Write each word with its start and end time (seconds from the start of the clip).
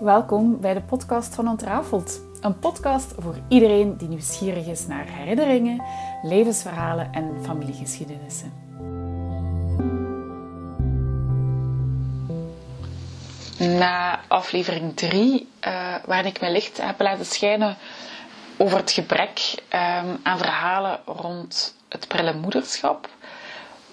Welkom 0.00 0.60
bij 0.60 0.74
de 0.74 0.80
podcast 0.80 1.34
van 1.34 1.48
Ontrafeld. 1.48 2.20
Een 2.40 2.58
podcast 2.58 3.14
voor 3.16 3.36
iedereen 3.48 3.96
die 3.96 4.08
nieuwsgierig 4.08 4.66
is 4.66 4.86
naar 4.86 5.06
herinneringen, 5.06 5.82
levensverhalen 6.22 7.12
en 7.12 7.44
familiegeschiedenissen. 7.44 8.52
Na 13.58 14.20
aflevering 14.28 14.96
3, 14.96 15.48
uh, 15.66 15.94
waarin 16.06 16.30
ik 16.30 16.40
mijn 16.40 16.52
licht 16.52 16.82
heb 16.82 17.00
laten 17.00 17.26
schijnen 17.26 17.76
over 18.56 18.78
het 18.78 18.90
gebrek 18.90 19.62
um, 19.72 20.20
aan 20.22 20.38
verhalen 20.38 21.00
rond 21.04 21.76
het 21.88 22.08
prille 22.08 22.34
moederschap, 22.34 23.08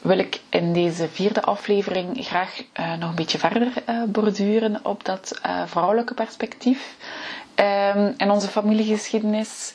wil 0.06 0.18
ik 0.18 0.42
in 0.50 0.74
deze 0.74 1.08
vierde 1.10 1.42
aflevering 1.42 2.26
graag 2.26 2.62
uh, 2.80 2.94
nog 2.98 3.10
een 3.10 3.16
beetje 3.16 3.38
verder 3.38 3.68
uh, 3.90 4.04
borduren 4.08 4.80
op 4.86 5.06
dat 5.06 5.40
uh, 5.46 5.62
vrouwelijke 5.66 6.14
perspectief 6.14 6.96
um, 7.96 8.14
in 8.18 8.32
onze 8.32 8.48
familiegeschiedenis. 8.48 9.74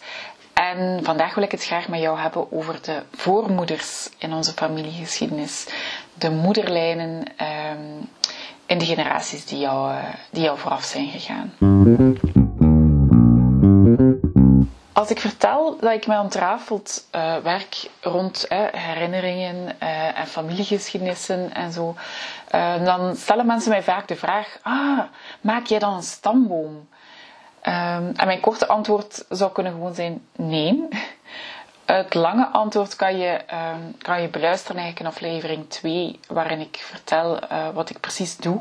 En 0.52 1.04
vandaag 1.04 1.34
wil 1.34 1.44
ik 1.44 1.50
het 1.50 1.64
graag 1.64 1.88
met 1.88 2.00
jou 2.00 2.18
hebben 2.18 2.52
over 2.52 2.78
de 2.82 3.02
voormoeders 3.12 4.08
in 4.18 4.32
onze 4.32 4.52
familiegeschiedenis. 4.52 5.66
De 6.14 6.30
moederlijnen 6.30 7.10
um, 7.18 8.08
in 8.66 8.78
de 8.78 8.84
generaties 8.84 9.44
die 9.46 9.58
jou, 9.58 9.94
die 10.30 10.42
jou 10.42 10.58
vooraf 10.58 10.84
zijn 10.84 11.08
gegaan. 11.08 11.52
Als 15.00 15.10
ik 15.10 15.20
vertel 15.20 15.76
dat 15.80 15.92
ik 15.92 16.06
mij 16.06 16.18
ontrafeld 16.18 17.06
uh, 17.14 17.36
werk 17.36 17.90
rond 18.00 18.46
herinneringen 18.72 19.76
uh, 19.82 20.18
en 20.18 20.26
familiegeschiedenissen 20.26 21.54
en 21.54 21.72
zo, 21.72 21.94
dan 22.84 23.16
stellen 23.16 23.46
mensen 23.46 23.70
mij 23.70 23.82
vaak 23.82 24.08
de 24.08 24.16
vraag: 24.16 24.58
ah, 24.62 24.98
maak 25.40 25.66
jij 25.66 25.78
dan 25.78 25.94
een 25.94 26.02
stamboom? 26.02 26.74
Um, 26.74 28.12
en 28.16 28.26
mijn 28.26 28.40
korte 28.40 28.66
antwoord 28.66 29.24
zou 29.28 29.52
kunnen 29.52 29.72
gewoon 29.72 29.94
zijn: 29.94 30.22
nee. 30.36 30.88
Het 31.84 32.14
lange 32.14 32.46
antwoord 32.46 32.96
kan 32.96 33.18
je, 33.18 33.40
um, 33.72 33.96
kan 33.98 34.22
je 34.22 34.28
beluisteren 34.28 34.82
eigenlijk 34.82 35.00
in 35.00 35.16
aflevering 35.16 35.68
2, 35.70 36.20
waarin 36.28 36.60
ik 36.60 36.76
vertel 36.76 37.38
wat 37.74 37.90
ik 37.90 38.00
precies 38.00 38.36
doe 38.36 38.60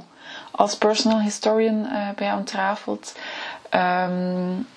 als 0.52 0.78
personal 0.78 1.20
historian 1.20 1.88
bij 2.16 2.34
Ontrafeld. 2.34 3.18
Um, 3.72 4.68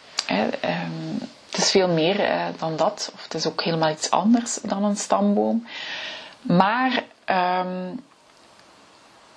het 1.52 1.60
is 1.60 1.70
veel 1.70 1.88
meer 1.88 2.20
eh, 2.20 2.44
dan 2.58 2.76
dat, 2.76 3.10
of 3.14 3.22
het 3.22 3.34
is 3.34 3.46
ook 3.46 3.62
helemaal 3.62 3.90
iets 3.90 4.10
anders 4.10 4.54
dan 4.62 4.84
een 4.84 4.96
stamboom. 4.96 5.66
Maar 6.42 7.04
um, 7.64 8.00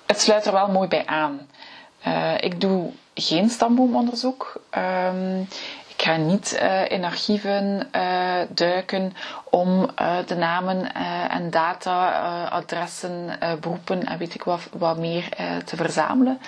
het 0.06 0.20
sluit 0.20 0.46
er 0.46 0.52
wel 0.52 0.68
mooi 0.68 0.88
bij 0.88 1.06
aan. 1.06 1.48
Uh, 2.06 2.34
ik 2.40 2.60
doe 2.60 2.92
geen 3.14 3.50
stamboomonderzoek. 3.50 4.60
Um, 4.78 5.40
ik 5.96 6.02
ga 6.02 6.16
niet 6.16 6.58
uh, 6.62 6.90
in 6.90 7.04
archieven 7.04 7.88
duiken 8.48 9.12
om 9.50 9.90
de 10.26 10.34
namen 10.34 10.94
en 11.30 11.50
data, 11.50 12.08
adressen, 12.44 13.38
beroepen 13.60 14.04
en 14.06 14.18
weet 14.18 14.34
ik 14.34 14.42
wat, 14.44 14.60
wat 14.72 14.98
meer 14.98 15.28
te 15.64 15.76
verzamelen 15.76 16.40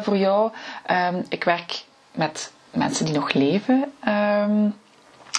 voor 0.00 0.16
jou. 0.16 0.52
Um, 0.90 1.24
ik 1.28 1.44
werk 1.44 1.84
met 2.12 2.52
mensen 2.70 3.04
die 3.04 3.14
nog 3.14 3.32
leven. 3.32 3.92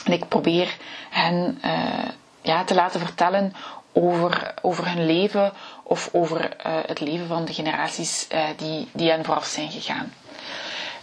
En 0.05 0.11
ik 0.13 0.27
probeer 0.27 0.77
hen 1.09 1.59
uh, 1.65 2.09
ja, 2.41 2.63
te 2.63 2.73
laten 2.75 2.99
vertellen 2.99 3.53
over, 3.93 4.53
over 4.61 4.87
hun 4.93 5.05
leven 5.05 5.51
of 5.83 6.09
over 6.11 6.55
uh, 6.65 6.73
het 6.85 6.99
leven 6.99 7.27
van 7.27 7.45
de 7.45 7.53
generaties 7.53 8.27
uh, 8.33 8.43
die, 8.57 8.87
die 8.91 9.09
hen 9.09 9.25
vooraf 9.25 9.45
zijn 9.45 9.71
gegaan. 9.71 10.13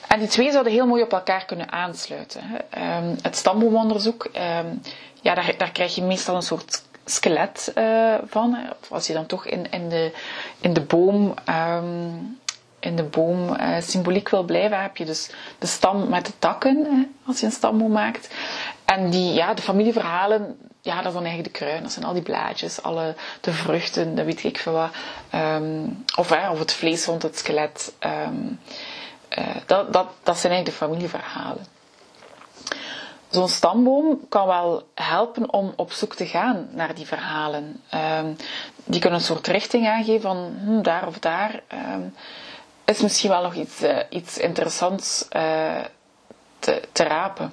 En 0.08 0.18
die 0.18 0.28
twee 0.28 0.50
zouden 0.50 0.72
heel 0.72 0.86
mooi 0.86 1.02
op 1.02 1.12
elkaar 1.12 1.44
kunnen 1.44 1.72
aansluiten. 1.72 2.42
Um, 2.78 3.16
het 3.22 3.36
stamboomonderzoek, 3.36 4.24
um, 4.24 4.80
ja, 5.20 5.34
daar, 5.34 5.54
daar 5.58 5.70
krijg 5.72 5.94
je 5.94 6.02
meestal 6.02 6.34
een 6.36 6.42
soort 6.42 6.82
skelet 7.04 7.72
van. 8.26 8.56
Als 8.90 9.06
je 9.06 9.12
dan 9.12 9.26
toch 9.26 9.46
in, 9.46 9.70
in, 9.70 9.88
de, 9.88 10.12
in 10.60 10.72
de 10.72 10.80
boom 10.80 11.34
um, 11.48 12.38
in 12.80 12.96
de 12.96 13.02
boom 13.02 13.56
symboliek 13.80 14.28
wil 14.28 14.42
blijven, 14.42 14.82
heb 14.82 14.96
je 14.96 15.04
dus 15.04 15.30
de 15.58 15.66
stam 15.66 16.08
met 16.08 16.26
de 16.26 16.32
takken, 16.38 17.14
als 17.26 17.40
je 17.40 17.46
een 17.46 17.52
stamboom 17.52 17.92
maakt. 17.92 18.28
En 18.86 19.10
die, 19.10 19.32
ja, 19.32 19.54
de 19.54 19.62
familieverhalen, 19.62 20.58
ja, 20.80 21.02
dat 21.02 21.12
zijn 21.12 21.24
eigenlijk 21.24 21.54
de 21.54 21.64
kruin. 21.64 21.82
Dat 21.82 21.92
zijn 21.92 22.04
al 22.04 22.12
die 22.12 22.22
blaadjes, 22.22 22.82
alle, 22.82 23.14
de 23.40 23.52
vruchten, 23.52 24.14
dat 24.14 24.24
weet 24.24 24.44
ik 24.44 24.58
veel 24.58 24.72
wat. 24.72 24.90
Um, 25.34 26.04
of, 26.16 26.28
hè, 26.28 26.50
of 26.50 26.58
het 26.58 26.72
vlees 26.72 27.04
rond 27.04 27.22
het 27.22 27.38
skelet. 27.38 27.92
Um, 28.00 28.60
uh, 29.38 29.46
dat, 29.66 29.92
dat, 29.92 30.06
dat 30.22 30.38
zijn 30.38 30.52
eigenlijk 30.52 30.64
de 30.64 30.84
familieverhalen. 30.84 31.66
Zo'n 33.28 33.48
stamboom 33.48 34.28
kan 34.28 34.46
wel 34.46 34.88
helpen 34.94 35.52
om 35.52 35.72
op 35.76 35.92
zoek 35.92 36.14
te 36.14 36.26
gaan 36.26 36.68
naar 36.70 36.94
die 36.94 37.06
verhalen. 37.06 37.82
Um, 38.18 38.36
die 38.84 39.00
kunnen 39.00 39.18
een 39.18 39.24
soort 39.24 39.46
richting 39.46 39.88
aangeven 39.88 40.20
van 40.20 40.56
hm, 40.64 40.82
daar 40.82 41.06
of 41.06 41.18
daar 41.18 41.62
is 42.86 43.00
misschien 43.00 43.30
wel 43.30 43.42
nog 43.42 43.54
iets, 43.54 43.82
uh, 43.82 43.98
iets 44.08 44.38
interessants 44.38 45.26
uh, 45.36 45.80
te, 46.58 46.82
te 46.92 47.02
rapen. 47.02 47.52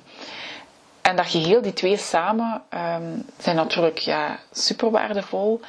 En 1.04 1.16
dat 1.16 1.26
geheel, 1.26 1.62
die 1.62 1.74
twee 1.74 1.98
samen, 1.98 2.62
um, 2.70 3.26
zijn 3.38 3.56
natuurlijk 3.56 3.98
ja, 3.98 4.40
super 4.52 4.92
waardevol. 4.92 5.62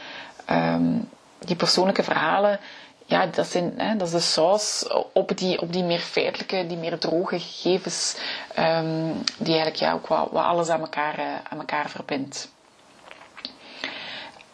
Um, 0.50 1.08
die 1.38 1.56
persoonlijke 1.56 2.02
verhalen, 2.02 2.60
ja, 3.06 3.26
dat, 3.26 3.46
zijn, 3.46 3.72
hè, 3.76 3.96
dat 3.96 4.06
is 4.06 4.12
de 4.12 4.20
saus 4.20 4.88
op 5.12 5.36
die, 5.36 5.60
op 5.60 5.72
die 5.72 5.82
meer 5.84 5.98
feitelijke, 5.98 6.66
die 6.66 6.76
meer 6.76 6.98
droge 6.98 7.40
gegevens, 7.40 8.16
um, 8.58 9.12
die 9.38 9.54
eigenlijk 9.54 9.76
ja, 9.76 9.92
ook 9.92 10.06
wat, 10.06 10.32
alles 10.32 10.68
aan 10.68 10.80
elkaar, 10.80 11.18
uh, 11.18 11.24
aan 11.50 11.58
elkaar 11.58 11.88
verbindt. 11.90 12.52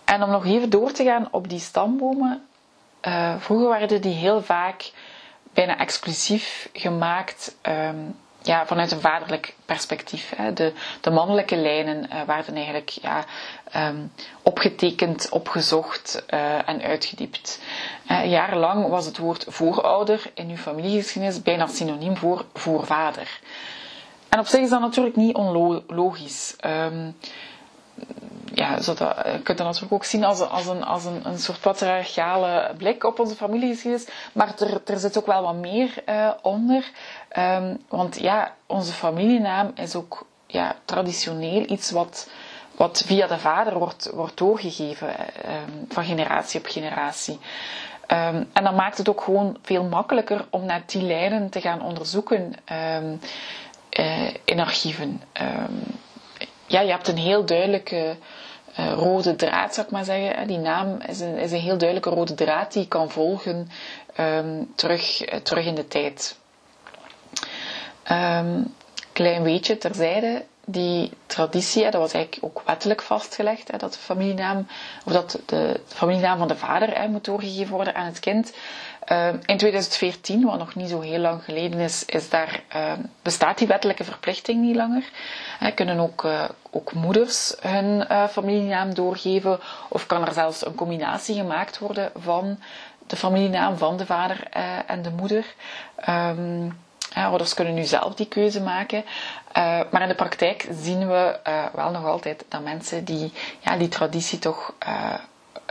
En 0.04 0.22
om 0.22 0.30
nog 0.30 0.47
even 0.47 0.70
door 0.70 0.92
te 0.92 1.04
gaan 1.04 1.28
op 1.30 1.48
die 1.48 1.60
stambomen. 1.60 2.44
Uh, 3.06 3.34
vroeger 3.38 3.68
werden 3.68 4.00
die 4.00 4.14
heel 4.14 4.42
vaak 4.42 4.91
bijna 5.52 5.78
exclusief 5.78 6.68
gemaakt 6.72 7.56
ja, 8.43 8.67
vanuit 8.67 8.91
een 8.93 9.01
vaderlijk 9.01 9.55
perspectief. 9.65 10.33
Hè. 10.37 10.53
De, 10.53 10.73
de 11.01 11.11
mannelijke 11.11 11.56
lijnen 11.56 12.05
uh, 12.12 12.23
werden 12.23 12.55
eigenlijk 12.55 12.89
ja, 12.89 13.25
um, 13.89 14.12
opgetekend, 14.43 15.28
opgezocht 15.31 16.25
uh, 16.34 16.69
en 16.69 16.83
uitgediept. 16.83 17.61
Uh, 18.11 18.31
jarenlang 18.31 18.89
was 18.89 19.06
het 19.06 19.19
woord 19.19 19.45
voorouder 19.49 20.23
in 20.34 20.49
uw 20.51 20.56
familiegeschiedenis 20.56 21.43
bijna 21.43 21.67
synoniem 21.67 22.17
voor 22.17 22.45
voorvader. 22.55 23.41
En 24.28 24.39
op 24.39 24.47
zich 24.47 24.61
is 24.61 24.71
dat 24.71 24.81
natuurlijk 24.81 25.17
niet 25.17 25.34
onlogisch. 25.34 26.57
Um, 26.67 27.17
ja, 28.60 28.81
zo 28.81 28.94
dat, 28.94 29.16
je 29.25 29.41
kunt 29.43 29.59
dat 29.59 29.66
natuurlijk 29.66 29.93
ook 29.93 30.04
zien 30.04 30.25
als, 30.25 30.41
als, 30.41 30.66
een, 30.66 30.84
als 30.84 31.04
een, 31.04 31.21
een 31.26 31.38
soort 31.38 31.60
patriarchale 31.60 32.75
blik 32.76 33.04
op 33.04 33.19
onze 33.19 33.34
familiegeschiedenis. 33.34 34.06
Maar 34.32 34.54
er, 34.59 34.81
er 34.84 34.98
zit 34.98 35.19
ook 35.19 35.26
wel 35.26 35.43
wat 35.43 35.54
meer 35.54 35.94
uh, 36.09 36.31
onder. 36.43 36.91
Um, 37.38 37.84
want 37.88 38.21
ja, 38.21 38.54
onze 38.66 38.93
familienaam 38.93 39.71
is 39.75 39.94
ook 39.94 40.26
ja, 40.47 40.75
traditioneel 40.84 41.65
iets 41.71 41.91
wat, 41.91 42.28
wat 42.76 43.03
via 43.06 43.26
de 43.26 43.38
vader 43.38 43.78
wordt, 43.78 44.10
wordt 44.15 44.37
doorgegeven. 44.37 45.09
Um, 45.09 45.84
van 45.88 46.04
generatie 46.04 46.60
op 46.60 46.66
generatie. 46.66 47.38
Um, 48.09 48.48
en 48.53 48.65
dan 48.65 48.75
maakt 48.75 48.98
het 48.98 49.09
ook 49.09 49.21
gewoon 49.21 49.56
veel 49.62 49.84
makkelijker 49.84 50.47
om 50.50 50.65
naar 50.65 50.82
die 50.87 51.03
lijnen 51.03 51.50
te 51.50 51.60
gaan 51.60 51.82
onderzoeken 51.82 52.53
uh, 52.72 54.28
in 54.44 54.60
archieven 54.60 55.21
ja, 56.71 56.81
je 56.81 56.91
hebt 56.91 57.09
een 57.09 57.16
heel 57.16 57.44
duidelijke 57.44 58.16
rode 58.94 59.36
draad, 59.36 59.74
zou 59.74 59.86
ik 59.86 59.92
maar 59.92 60.04
zeggen. 60.04 60.46
Die 60.46 60.58
naam 60.58 60.98
is 61.06 61.20
een, 61.20 61.36
is 61.38 61.52
een 61.52 61.58
heel 61.60 61.78
duidelijke 61.78 62.10
rode 62.10 62.34
draad 62.34 62.72
die 62.72 62.88
kan 62.88 63.10
volgen 63.10 63.68
um, 64.21 64.72
terug, 64.74 65.32
uh, 65.32 65.38
terug 65.41 65.66
in 65.66 65.74
de 65.74 65.88
tijd. 65.88 66.38
Um, 68.12 68.74
klein 69.12 69.42
beetje 69.42 69.78
terzijde, 69.78 70.44
die 70.71 71.13
traditie, 71.27 71.83
dat 71.83 71.95
was 72.01 72.13
eigenlijk 72.13 72.45
ook 72.45 72.63
wettelijk 72.67 73.03
vastgelegd, 73.03 73.71
hè, 73.71 73.78
dat 73.78 73.93
de 73.93 73.99
familienaam, 73.99 74.67
of 75.05 75.13
dat 75.13 75.39
de 75.47 75.81
familienaam 75.87 76.39
van 76.39 76.49
de 76.49 76.57
vader 76.57 76.99
hè, 77.01 77.09
moet 77.09 77.25
doorgegeven 77.25 77.75
worden 77.75 77.95
aan 77.95 78.07
het 78.07 78.21
kind. 78.21 78.53
Uh, 79.13 79.28
in 79.28 79.57
2014, 79.57 80.45
wat 80.45 80.59
nog 80.59 80.75
niet 80.75 80.89
zo 80.89 81.01
heel 81.01 81.19
lang 81.19 81.45
geleden 81.45 81.78
is, 81.81 82.05
is 82.05 82.28
daar, 82.31 82.63
uh, 82.77 82.93
bestaat 83.22 83.59
die 83.59 83.67
wettelijke 83.67 84.05
verplichting 84.05 84.61
niet 84.61 84.77
langer. 84.77 85.05
Hè, 85.59 85.71
kunnen 85.71 85.99
ook, 85.99 86.25
uh, 86.25 86.45
ook 86.71 86.93
moeders 86.93 87.55
hun 87.61 88.05
familienaam 88.31 88.95
doorgeven, 88.95 89.59
of 89.89 90.07
kan 90.07 90.27
er 90.27 90.33
zelfs 90.33 90.67
een 90.67 90.75
combinatie 90.75 91.34
gemaakt 91.34 91.78
worden 91.78 92.11
van 92.17 92.59
de 93.07 93.17
familienaam 93.17 93.77
van 93.77 93.97
de 93.97 94.07
vader 94.07 94.43
en 94.87 95.03
de 95.03 95.11
moeder. 95.11 95.45
Um, 96.09 96.78
ouders 97.15 97.54
kunnen 97.54 97.74
nu 97.74 97.84
zelf 97.84 98.15
die 98.15 98.27
keuze 98.28 98.60
maken. 98.62 99.04
Uh, 99.57 99.80
maar 99.91 100.03
in 100.03 100.09
de 100.09 100.15
praktijk 100.15 100.68
zien 100.80 101.09
we 101.09 101.39
uh, 101.48 101.65
wel 101.74 101.91
nog 101.91 102.04
altijd 102.04 102.45
dat 102.48 102.62
mensen 102.62 103.04
die 103.04 103.33
ja, 103.60 103.77
die 103.77 103.89
traditie 103.89 104.39
toch 104.39 104.74
uh, 104.89 105.15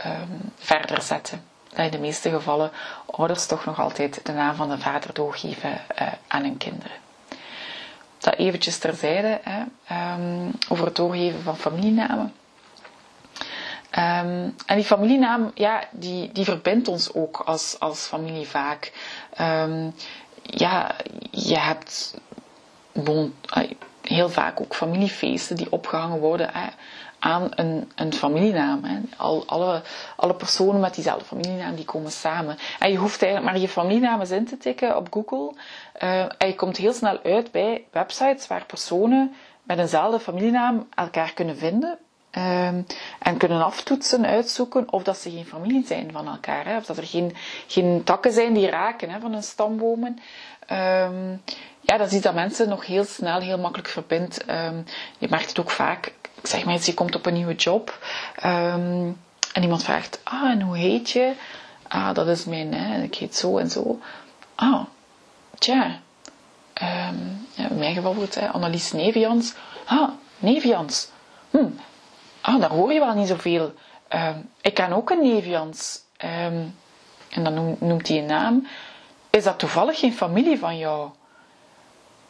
um, 0.06 0.52
verder 0.56 1.02
zetten. 1.02 1.44
dat 1.68 1.78
in 1.84 1.90
de 1.90 1.98
meeste 1.98 2.30
gevallen 2.30 2.70
ouders 3.06 3.46
toch 3.46 3.64
nog 3.64 3.80
altijd 3.80 4.20
de 4.26 4.32
naam 4.32 4.54
van 4.54 4.68
de 4.68 4.78
vader 4.78 5.14
doorgeven 5.14 5.80
aan 6.26 6.42
hun 6.42 6.56
kinderen. 6.56 6.96
Dat 8.18 8.34
eventjes 8.34 8.78
terzijde 8.78 9.40
hè, 9.42 9.60
um, 10.14 10.50
over 10.68 10.84
het 10.84 10.96
doorgeven 10.96 11.42
van 11.42 11.56
familienamen. 11.56 12.34
Um, 13.98 14.54
en 14.66 14.76
die 14.76 14.84
familienaam, 14.84 15.50
ja, 15.54 15.82
die, 15.90 16.32
die 16.32 16.44
verbindt 16.44 16.88
ons 16.88 17.14
ook 17.14 17.36
als, 17.44 17.76
als 17.78 18.06
familie 18.06 18.46
vaak. 18.48 18.92
Ja, 20.42 20.94
je 21.30 21.58
hebt 21.58 22.14
heel 24.02 24.28
vaak 24.28 24.60
ook 24.60 24.74
familiefeesten 24.74 25.56
die 25.56 25.72
opgehangen 25.72 26.18
worden 26.20 26.50
aan 27.18 27.48
een, 27.54 27.90
een 27.94 28.12
familienaam. 28.12 28.80
Al, 29.16 29.42
alle, 29.46 29.82
alle 30.16 30.34
personen 30.34 30.80
met 30.80 30.94
diezelfde 30.94 31.24
familienaam 31.24 31.74
die 31.74 31.84
komen 31.84 32.10
samen. 32.12 32.56
En 32.78 32.90
je 32.90 32.96
hoeft 32.98 33.22
eigenlijk 33.22 33.52
maar 33.52 33.62
je 33.62 33.68
familienaam 33.68 34.20
eens 34.20 34.30
in 34.30 34.44
te 34.46 34.56
tikken 34.58 34.96
op 34.96 35.06
Google. 35.12 35.54
Uh, 36.02 36.20
en 36.20 36.46
je 36.46 36.54
komt 36.54 36.76
heel 36.76 36.92
snel 36.92 37.18
uit 37.22 37.50
bij 37.50 37.84
websites 37.90 38.46
waar 38.46 38.64
personen 38.66 39.34
met 39.62 39.78
eenzelfde 39.78 40.20
familienaam 40.20 40.88
elkaar 40.94 41.32
kunnen 41.32 41.56
vinden. 41.56 41.98
Um, 42.38 42.86
en 43.18 43.36
kunnen 43.38 43.64
aftoetsen, 43.64 44.26
uitzoeken 44.26 44.92
of 44.92 45.02
dat 45.02 45.16
ze 45.18 45.30
geen 45.30 45.46
familie 45.46 45.86
zijn 45.86 46.12
van 46.12 46.28
elkaar. 46.28 46.64
Hè, 46.66 46.76
of 46.76 46.84
dat 46.86 46.96
er 46.96 47.06
geen, 47.06 47.36
geen 47.66 48.02
takken 48.04 48.32
zijn 48.32 48.52
die 48.54 48.68
raken 48.68 49.10
hè, 49.10 49.20
van 49.20 49.32
hun 49.32 49.42
stambomen. 49.42 50.18
Um, 50.70 51.42
ja, 51.80 51.96
dat 51.96 52.12
is 52.12 52.20
dat 52.20 52.34
mensen 52.34 52.68
nog 52.68 52.86
heel 52.86 53.04
snel, 53.04 53.40
heel 53.40 53.58
makkelijk 53.58 53.88
verbindt. 53.88 54.44
Um, 54.50 54.84
je 55.18 55.26
merkt 55.30 55.48
het 55.48 55.60
ook 55.60 55.70
vaak. 55.70 56.06
Ik 56.42 56.46
zeg 56.46 56.64
maar 56.64 56.74
eens, 56.74 56.86
je 56.86 56.94
komt 56.94 57.14
op 57.14 57.26
een 57.26 57.34
nieuwe 57.34 57.54
job. 57.54 57.98
en 58.34 59.16
iemand 59.62 59.84
vraagt, 59.84 60.20
ah, 60.24 60.50
en 60.50 60.60
hoe 60.60 60.76
heet 60.76 61.10
je? 61.10 61.32
Ah, 61.88 62.14
dat 62.14 62.28
is 62.28 62.44
mijn, 62.44 62.74
hè, 62.74 63.02
ik 63.02 63.14
heet 63.14 63.36
zo 63.36 63.58
en 63.58 63.70
zo. 63.70 63.98
Ah, 64.54 64.82
tja. 65.58 66.00
ja, 67.54 67.68
in 67.70 67.78
mijn 67.78 67.94
geval 67.94 68.14
wordt 68.14 68.34
het 68.34 68.52
Annelies 68.52 68.92
Nevians. 68.92 69.54
Ah, 69.84 70.08
Nevians. 70.38 71.08
Hm, 71.50 71.66
ah, 72.40 72.60
daar 72.60 72.70
hoor 72.70 72.92
je 72.92 72.98
wel 73.00 73.14
niet 73.14 73.28
zoveel. 73.28 73.74
Uh, 74.14 74.28
ik 74.60 74.74
ken 74.74 74.92
ook 74.92 75.10
een 75.10 75.20
neef. 75.22 75.46
Ehm, 76.16 76.64
en 77.30 77.44
dan 77.44 77.76
noemt, 77.80 78.08
hij 78.08 78.18
een 78.18 78.26
naam. 78.26 78.66
Is 79.30 79.44
dat 79.44 79.58
toevallig 79.58 79.98
geen 79.98 80.12
familie 80.12 80.58
van 80.58 80.78
jou? 80.78 81.10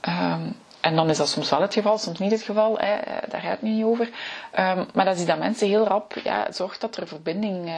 Um, 0.09 0.57
en 0.81 0.97
dan 0.97 1.11
is 1.11 1.17
dat 1.17 1.29
soms 1.29 1.51
wel 1.51 1.61
het 1.61 1.73
geval, 1.75 1.99
soms 1.99 2.19
niet 2.19 2.31
het 2.31 2.43
geval. 2.43 2.79
Hè, 2.79 2.95
eh, 2.95 3.31
daar 3.31 3.41
gaat 3.41 3.51
het 3.51 3.63
niet 3.63 3.85
over. 3.85 4.07
Um, 4.59 4.87
maar 4.95 5.05
dat 5.05 5.17
is 5.19 5.27
dat 5.27 5.39
mensen 5.39 5.69
heel 5.69 5.87
rap 5.87 6.15
ja, 6.25 6.53
zorgt 6.53 6.81
dat 6.81 6.97
er 6.97 7.07
verbinding 7.07 7.69
uh, 7.69 7.75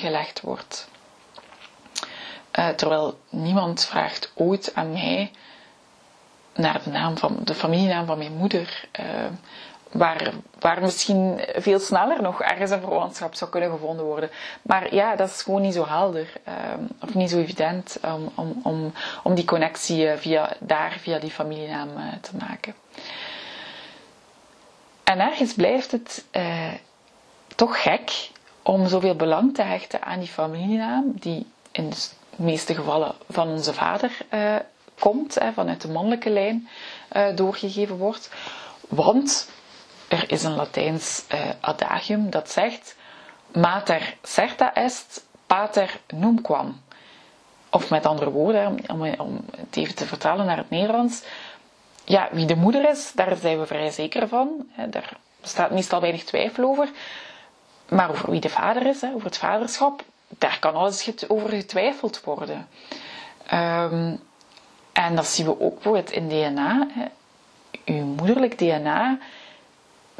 gelegd 0.00 0.40
wordt. 0.40 0.88
Uh, 2.58 2.68
terwijl 2.68 3.18
niemand 3.28 3.84
vraagt 3.84 4.32
ooit 4.34 4.74
aan 4.74 4.92
mij 4.92 5.30
naar 6.54 6.80
de 6.84 6.90
naam 6.90 7.18
van 7.18 7.38
de 7.44 7.54
familienaam 7.54 8.06
van 8.06 8.18
mijn 8.18 8.32
moeder 8.36 8.88
waar, 9.92 10.32
waar 10.58 10.80
misschien 10.80 11.40
veel 11.54 11.78
sneller 11.78 12.22
nog 12.22 12.42
ergens 12.42 12.70
een 12.70 12.80
verwantschap 12.80 13.34
zou 13.34 13.50
kunnen 13.50 13.70
gevonden 13.70 14.04
worden. 14.04 14.30
Maar 14.62 14.94
ja, 14.94 15.16
dat 15.16 15.28
is 15.28 15.42
gewoon 15.42 15.62
niet 15.62 15.74
zo 15.74 15.86
helder 15.86 16.32
um, 16.76 16.88
of 17.00 17.14
niet 17.14 17.30
zo 17.30 17.38
evident 17.38 17.98
um, 18.04 18.28
om, 18.34 18.60
om, 18.62 18.92
om 19.22 19.34
die 19.34 19.44
connectie 19.44 20.08
eh, 20.08 20.18
via, 20.18 20.52
daar 20.60 20.96
via 21.00 21.18
die 21.18 21.30
familienaam 21.30 21.88
uh, 21.96 22.02
te 22.20 22.36
maken. 22.38 22.74
En 25.04 25.20
ergens 25.20 25.54
blijft 25.54 25.90
het 25.92 26.24
uh, 26.32 26.72
toch 27.56 27.82
gek 27.82 28.30
om 28.62 28.86
zoveel 28.88 29.14
belang 29.16 29.54
te 29.54 29.62
hechten 29.62 30.02
aan 30.02 30.18
die 30.18 30.28
familienaam, 30.28 31.04
die 31.14 31.46
in 31.72 31.90
de 31.90 31.96
meeste 32.36 32.74
gevallen 32.74 33.14
van 33.28 33.48
onze 33.48 33.72
vader 33.74 34.10
komt, 34.98 35.38
vanuit 35.54 35.80
de 35.80 35.88
mannelijke 35.88 36.30
lijn 36.30 36.68
doorgegeven 37.34 37.96
wordt. 37.96 38.30
Want 38.88 39.48
er 40.12 40.30
is 40.30 40.42
een 40.42 40.54
Latijns 40.54 41.24
uh, 41.34 41.40
adagium 41.60 42.30
dat 42.30 42.50
zegt: 42.50 42.96
Mater 43.52 44.16
certa 44.22 44.74
est, 44.74 45.24
pater 45.46 46.00
numquam. 46.14 46.80
Of 47.70 47.90
met 47.90 48.06
andere 48.06 48.30
woorden, 48.30 48.78
om, 49.18 49.44
het 49.56 49.76
even 49.76 49.94
te 49.94 50.06
vertalen 50.06 50.46
naar 50.46 50.56
het 50.56 50.70
Nederlands. 50.70 51.22
Ja, 52.04 52.28
wie 52.32 52.46
de 52.46 52.54
moeder 52.56 52.88
is, 52.90 53.12
daar 53.12 53.36
zijn 53.36 53.58
we 53.58 53.66
vrij 53.66 53.90
zeker 53.90 54.28
van. 54.28 54.68
Daar 54.90 55.16
bestaat 55.40 55.70
meestal 55.70 56.00
weinig 56.00 56.24
twijfel 56.24 56.64
over. 56.64 56.88
Maar 57.88 58.10
over 58.10 58.30
wie 58.30 58.40
de 58.40 58.48
vader 58.48 58.86
is, 58.86 59.04
over 59.04 59.24
het 59.24 59.38
vaderschap, 59.38 60.02
daar 60.28 60.58
kan 60.60 60.74
alles 60.74 61.28
over 61.28 61.50
getwijfeld 61.50 62.20
worden. 62.24 62.68
Um, 63.52 64.20
en 64.92 65.14
dat 65.16 65.26
zien 65.26 65.46
we 65.46 65.60
ook 65.60 65.74
bijvoorbeeld 65.74 66.10
in 66.10 66.28
DNA. 66.28 66.86
Uw 67.84 68.04
moederlijk 68.04 68.58
DNA 68.58 69.18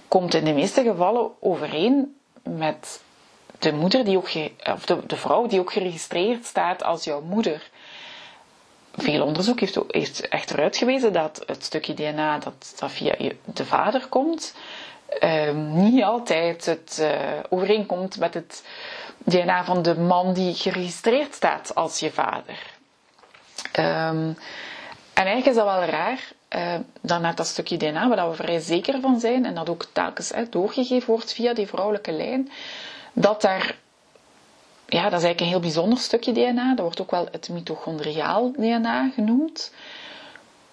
komt 0.08 0.34
in 0.34 0.44
de 0.44 0.52
meeste 0.52 0.82
gevallen 0.82 1.30
overeen 1.40 2.16
met 2.42 3.02
de 3.58 3.72
moeder 3.72 4.04
die 4.04 4.16
ook 4.16 4.30
of 4.74 4.86
de, 4.86 5.06
de 5.06 5.16
vrouw 5.16 5.46
die 5.46 5.60
ook 5.60 5.72
geregistreerd 5.72 6.44
staat 6.44 6.84
als 6.84 7.04
jouw 7.04 7.20
moeder. 7.20 7.70
Veel 8.96 9.24
onderzoek 9.24 9.60
heeft, 9.60 9.78
heeft 9.88 10.28
echter 10.28 10.60
uitgewezen 10.60 11.12
dat 11.12 11.42
het 11.46 11.64
stukje 11.64 11.94
DNA 11.94 12.38
dat, 12.38 12.74
dat 12.78 12.90
via 12.90 13.14
de 13.44 13.64
vader 13.64 14.06
komt, 14.08 14.54
ehm, 15.20 15.82
niet 15.82 16.02
altijd 16.02 16.64
het, 16.66 16.98
uh, 17.00 17.10
overeenkomt 17.48 18.18
met 18.18 18.34
het 18.34 18.64
DNA 19.24 19.64
van 19.64 19.82
de 19.82 19.98
man 19.98 20.32
die 20.32 20.54
geregistreerd 20.54 21.34
staat 21.34 21.74
als 21.74 21.98
je 21.98 22.10
vader. 22.10 22.70
Um, 23.78 24.36
en 25.14 25.24
eigenlijk 25.28 25.46
is 25.46 25.54
dat 25.54 25.64
wel 25.64 25.84
raar, 25.84 26.32
uh, 26.54 26.74
dan 27.00 27.20
naar 27.20 27.34
dat 27.34 27.46
stukje 27.46 27.76
DNA, 27.76 28.08
waar 28.08 28.28
we 28.30 28.34
vrij 28.36 28.58
zeker 28.60 29.00
van 29.00 29.20
zijn, 29.20 29.44
en 29.46 29.54
dat 29.54 29.68
ook 29.68 29.84
telkens 29.92 30.32
doorgegeven 30.50 31.06
wordt 31.08 31.32
via 31.32 31.54
die 31.54 31.66
vrouwelijke 31.66 32.12
lijn, 32.12 32.50
dat 33.12 33.40
daar, 33.42 33.78
ja, 34.86 35.02
dat 35.02 35.18
is 35.18 35.24
eigenlijk 35.24 35.40
een 35.40 35.46
heel 35.46 35.60
bijzonder 35.60 35.98
stukje 35.98 36.32
DNA, 36.32 36.68
dat 36.74 36.84
wordt 36.84 37.00
ook 37.00 37.10
wel 37.10 37.28
het 37.30 37.48
mitochondriaal 37.48 38.52
DNA 38.52 39.10
genoemd. 39.14 39.72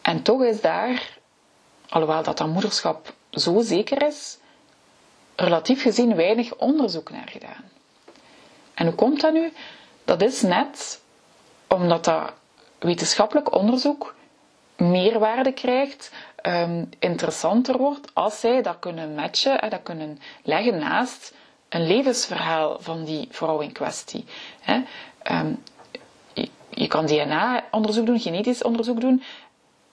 En 0.01 0.21
toch 0.21 0.43
is 0.43 0.61
daar, 0.61 1.17
alhoewel 1.89 2.23
dat 2.23 2.39
aan 2.41 2.49
moederschap 2.49 3.13
zo 3.31 3.61
zeker 3.61 4.03
is, 4.07 4.37
relatief 5.35 5.81
gezien 5.81 6.15
weinig 6.15 6.55
onderzoek 6.55 7.09
naar 7.09 7.27
gedaan. 7.31 7.63
En 8.73 8.85
hoe 8.85 8.95
komt 8.95 9.21
dat 9.21 9.33
nu? 9.33 9.51
Dat 10.05 10.21
is 10.21 10.41
net 10.41 11.01
omdat 11.67 12.05
dat 12.05 12.33
wetenschappelijk 12.79 13.55
onderzoek 13.55 14.15
meerwaarde 14.79 15.51
krijgt, 15.51 16.12
um, 16.43 16.89
interessanter 17.00 17.77
wordt 17.77 18.12
als 18.13 18.39
zij 18.39 18.62
dat 18.62 18.79
kunnen 18.79 19.15
matchen 19.15 19.62
en 19.62 19.69
dat 19.69 19.83
kunnen 19.83 20.19
leggen 20.43 20.77
naast 20.77 21.33
een 21.69 21.88
levensverhaal 21.88 22.77
van 22.79 23.03
die 23.03 23.27
vrouw 23.31 23.59
in 23.59 23.71
kwestie. 23.71 24.25
Hè. 24.59 24.81
Um, 25.31 25.63
je, 26.69 26.88
kan 26.88 27.05
DNA-onderzoek 27.05 28.05
doen, 28.05 28.19
genetisch 28.19 28.63
onderzoek 28.63 29.01
doen, 29.01 29.24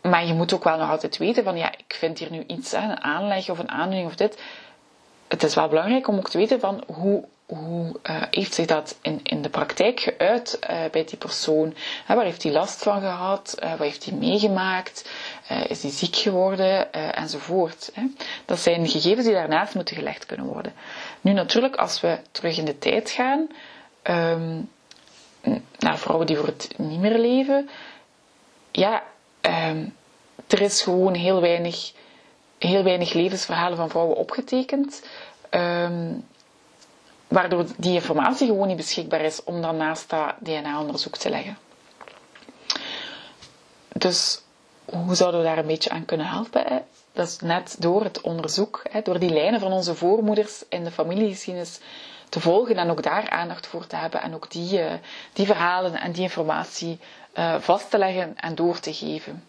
maar 0.02 0.26
je 0.26 0.34
moet 0.34 0.52
ook 0.52 0.64
wel 0.64 0.76
nog 0.78 0.90
altijd 0.90 1.16
weten 1.16 1.44
van 1.44 1.56
ja, 1.56 1.72
ik 1.72 1.94
vind 1.98 2.18
hier 2.18 2.30
nu 2.30 2.44
iets, 2.46 2.70
hè, 2.72 2.82
een 2.90 3.02
aanleg 3.02 3.50
of 3.50 3.58
een 3.58 3.70
aandoening 3.70 4.06
of 4.08 4.14
dit. 4.16 4.42
Het 5.28 5.42
is 5.42 5.54
wel 5.54 5.68
belangrijk 5.68 6.08
om 6.08 6.16
ook 6.16 6.30
te 6.30 6.38
weten 6.38 6.60
van 6.60 6.82
hoe 6.94 7.24
hoe 7.46 7.96
uh, 8.02 8.22
heeft 8.30 8.54
zich 8.54 8.66
dat 8.66 8.98
in, 9.02 9.20
in 9.22 9.42
de 9.42 9.48
praktijk 9.48 10.00
geuit 10.00 10.58
uh, 10.70 10.76
bij 10.90 11.04
die 11.04 11.16
persoon? 11.18 11.74
waar 12.06 12.24
heeft 12.24 12.42
hij 12.42 12.52
last 12.52 12.82
van 12.82 13.00
gehad? 13.00 13.54
Uh, 13.62 13.70
wat 13.70 13.78
heeft 13.78 14.04
hij 14.04 14.14
meegemaakt? 14.14 15.10
is 15.68 15.82
hij 15.82 15.90
ziek 15.90 16.16
geworden? 16.16 16.92
enzovoort. 16.92 17.92
Dat 18.44 18.58
zijn 18.60 18.88
gegevens 18.88 19.24
die 19.26 19.34
daarnaast 19.34 19.74
moeten 19.74 19.96
gelegd 19.96 20.26
kunnen 20.26 20.46
worden. 20.46 20.72
Nu 21.20 21.32
natuurlijk, 21.32 21.76
als 21.76 22.00
we 22.00 22.18
terug 22.30 22.58
in 22.58 22.64
de 22.64 22.78
tijd 22.78 23.10
gaan, 23.10 23.48
um, 24.02 24.70
naar 25.78 25.98
vrouwen 25.98 26.26
die 26.26 26.36
voor 26.36 26.46
het 26.46 26.74
niet 26.76 27.00
meer 27.00 27.18
leven, 27.18 27.68
ja, 28.70 29.02
um, 29.40 29.94
er 30.46 30.60
is 30.60 30.82
gewoon 30.82 31.14
heel 31.14 31.40
weinig, 31.40 31.92
heel 32.58 32.82
weinig 32.82 33.12
levensverhalen 33.12 33.76
van 33.76 33.88
vrouwen 33.90 34.16
opgetekend. 34.16 35.06
Um, 35.50 36.24
waardoor 37.28 37.64
die 37.76 37.94
informatie 37.94 38.46
gewoon 38.46 38.66
niet 38.66 38.76
beschikbaar 38.76 39.20
is 39.20 39.44
om 39.44 39.62
dan 39.62 39.76
naast 39.76 40.10
dat 40.10 40.34
DNA-onderzoek 40.38 41.16
te 41.16 41.30
leggen. 41.30 41.58
Dus 43.88 44.40
hoe 44.84 45.14
zouden 45.14 45.40
we 45.40 45.46
daar 45.46 45.58
een 45.58 45.66
beetje 45.66 45.90
aan 45.90 46.04
kunnen 46.04 46.26
helpen? 46.26 46.84
Dat 47.12 47.26
is 47.28 47.38
net 47.38 47.76
door 47.78 48.02
het 48.04 48.20
onderzoek, 48.20 48.82
door 49.02 49.18
die 49.18 49.30
lijnen 49.32 49.60
van 49.60 49.72
onze 49.72 49.94
voormoeders 49.94 50.62
in 50.68 50.84
de 50.84 50.90
familiegeschiedenis 50.90 51.80
te 52.28 52.40
volgen 52.40 52.76
en 52.76 52.90
ook 52.90 53.02
daar 53.02 53.30
aandacht 53.30 53.66
voor 53.66 53.86
te 53.86 53.96
hebben 53.96 54.22
en 54.22 54.34
ook 54.34 54.50
die, 54.50 54.80
eh, 54.80 54.92
die 55.32 55.46
verhalen 55.46 55.94
en 56.00 56.12
die 56.12 56.22
informatie 56.22 56.98
uh, 57.38 57.54
vast 57.58 57.90
te 57.90 57.98
leggen 57.98 58.36
en 58.36 58.54
door 58.54 58.80
te 58.80 58.94
geven. 58.94 59.44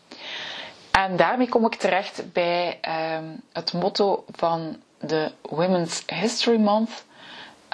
En 0.92 1.16
daarmee 1.16 1.50
kom 1.50 1.66
ik 1.66 1.76
terecht 1.76 2.34
bij 2.34 2.80
uh, 2.88 3.18
het 3.54 3.74
motto 3.74 4.24
van 4.32 4.78
de 5.00 5.32
Women's 5.42 6.04
History 6.06 6.60
Month, 6.60 7.06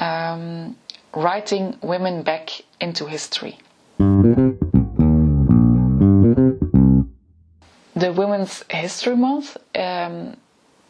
um, 0.02 0.78
Writing 1.12 1.76
Women 1.82 2.24
Back 2.24 2.50
into 2.78 3.06
History. 3.08 3.56
De 7.92 8.14
Women's 8.14 8.64
History 8.68 9.16
Month. 9.16 9.56
Um, 9.72 10.36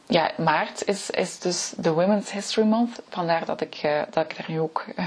ja, 0.08 0.32
maart 0.38 0.86
is, 0.86 1.10
is 1.10 1.40
dus 1.40 1.74
de 1.78 1.92
Women's 1.94 2.32
History 2.32 2.68
Month. 2.68 3.02
Vandaar 3.10 3.46
dat 3.46 3.62
ik, 3.62 3.82
uh, 3.86 4.02
dat 4.10 4.24
ik 4.32 4.38
daar 4.38 4.46
nu 4.48 4.60
ook 4.60 4.86
uh, 4.96 5.06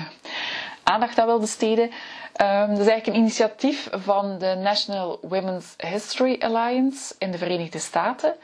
aandacht 0.83 1.19
aan 1.19 1.27
wil 1.27 1.39
besteden. 1.41 1.85
Um, 1.85 2.69
dat 2.69 2.79
is 2.79 2.87
eigenlijk 2.87 3.07
een 3.07 3.15
initiatief 3.15 3.89
van 3.91 4.39
de 4.39 4.55
National 4.63 5.19
Women's 5.23 5.75
History 5.77 6.37
Alliance 6.41 7.15
in 7.19 7.31
de 7.31 7.39
Verenigde 7.39 7.79
Staten. 7.79 8.35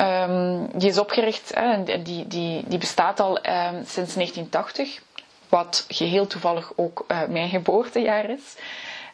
Um, 0.00 0.68
die 0.74 0.88
is 0.88 0.98
opgericht 0.98 1.50
en 1.50 1.84
die, 1.84 2.26
die, 2.26 2.64
die 2.66 2.78
bestaat 2.78 3.20
al 3.20 3.36
um, 3.38 3.84
sinds 3.86 4.14
1980, 4.14 5.00
wat 5.48 5.84
geheel 5.88 6.26
toevallig 6.26 6.72
ook 6.76 7.04
uh, 7.08 7.24
mijn 7.28 7.48
geboortejaar 7.48 8.30
is. 8.30 8.56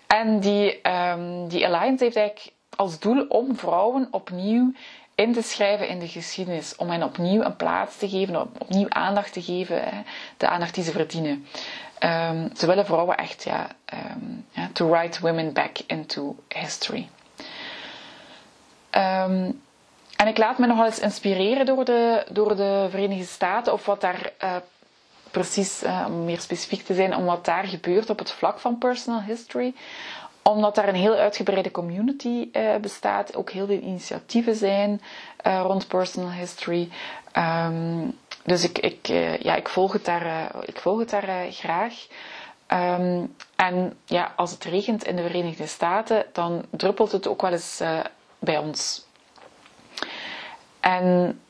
En 0.07 0.41
die, 0.41 0.81
um, 0.91 1.49
die 1.49 1.67
Alliance 1.67 2.05
heeft 2.05 2.17
eigenlijk 2.17 2.53
als 2.77 2.99
doel 2.99 3.27
om 3.29 3.57
vrouwen 3.57 4.09
opnieuw 4.11 4.73
in 5.15 5.33
te 5.33 5.43
schrijven 5.43 5.89
in 5.89 5.99
de 5.99 6.09
geschiedenis, 6.09 6.77
om 6.77 6.91
hen 6.91 7.03
opnieuw 7.03 7.43
een 7.43 7.57
plaats 7.57 7.97
te 7.99 8.09
geven, 8.09 8.41
opnieuw 8.41 8.89
aandacht 8.89 9.33
te 9.33 9.43
geven, 9.43 9.83
de 10.37 10.49
aandacht 10.49 10.75
die 10.75 10.85
ze 10.85 10.91
verdienen. 10.91 11.47
Um, 12.05 12.51
ze 12.57 12.67
willen 12.67 12.87
vrouwen 12.87 13.17
echt, 13.17 13.45
ja, 13.45 13.67
to 14.73 14.89
write 14.89 15.21
women 15.21 15.53
back 15.53 15.79
into 15.87 16.37
history. 16.49 17.09
En 20.21 20.27
ik 20.27 20.39
laat 20.39 20.59
me 20.59 20.67
nogal 20.67 20.85
eens 20.85 20.99
inspireren 20.99 21.67
door 21.67 21.85
de, 21.85 22.25
door 22.31 22.57
de 22.57 22.87
Verenigde 22.91 23.25
Staten, 23.25 23.73
of 23.73 23.87
wat 23.87 24.00
daar 24.00 24.33
uh, 24.45 24.57
precies, 25.31 25.83
uh, 25.83 26.05
om 26.09 26.25
meer 26.25 26.41
specifiek 26.41 26.83
te 26.85 26.95
zijn, 26.95 27.17
om 27.17 27.25
wat 27.25 27.45
daar 27.45 27.65
gebeurt 27.65 28.11
op 28.11 28.19
het 28.19 28.31
vlak 28.31 28.59
van 28.59 28.79
personal 28.79 29.23
history 29.23 29.75
omdat 30.43 30.75
daar 30.75 30.89
een 30.89 30.95
heel 30.95 31.15
uitgebreide 31.15 31.71
community 31.71 32.49
uh, 32.53 32.77
bestaat, 32.77 33.37
ook 33.37 33.50
heel 33.50 33.67
veel 33.67 33.79
initiatieven 33.81 34.55
zijn 34.55 35.00
rond 35.43 35.89
personal 35.89 36.31
history. 36.31 36.89
Um, 37.37 38.19
dus 38.45 38.65
ik, 38.65 38.79
ik, 38.79 39.07
ja, 39.43 39.55
ik 39.55 39.69
volg 39.69 39.93
het 39.93 40.05
daar, 40.05 40.50
ik 40.65 40.79
volg 40.81 40.99
het 40.99 41.11
daar 41.11 41.53
graag. 41.53 41.95
Um, 42.69 43.35
en 43.57 43.97
ja, 44.05 44.33
als 44.37 44.50
het 44.50 44.65
regent 44.65 45.05
in 45.05 45.17
de 45.17 45.23
Verenigde 45.23 45.67
Staten, 45.67 46.25
dan 46.33 46.65
druppelt 46.71 47.12
het 47.12 47.27
ook 47.29 47.43
wel 47.43 47.53
eens 47.53 47.83
bij 48.39 48.59
ons. 48.59 49.09
En 50.81 51.41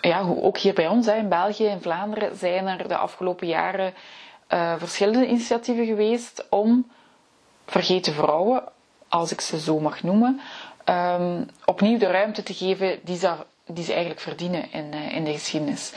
ja, 0.00 0.20
ook 0.20 0.58
hier 0.58 0.74
bij 0.74 0.88
ons, 0.88 1.06
in 1.06 1.28
België, 1.28 1.64
in 1.64 1.80
Vlaanderen, 1.80 2.36
zijn 2.36 2.66
er 2.66 2.88
de 2.88 2.96
afgelopen 2.96 3.46
jaren 3.46 3.94
verschillende 4.78 5.26
initiatieven 5.26 5.86
geweest 5.86 6.46
om 6.50 6.86
vergeten 7.66 8.12
vrouwen, 8.12 8.62
als 9.08 9.32
ik 9.32 9.40
ze 9.40 9.60
zo 9.60 9.80
mag 9.80 10.02
noemen, 10.02 10.40
um, 10.84 11.48
opnieuw 11.64 11.98
de 11.98 12.06
ruimte 12.06 12.42
te 12.42 12.54
geven 12.54 12.98
die 13.04 13.16
ze, 13.18 13.32
die 13.66 13.84
ze 13.84 13.90
eigenlijk 13.90 14.20
verdienen 14.20 14.72
in, 14.72 14.90
uh, 14.94 15.14
in 15.14 15.24
de 15.24 15.32
geschiedenis. 15.32 15.92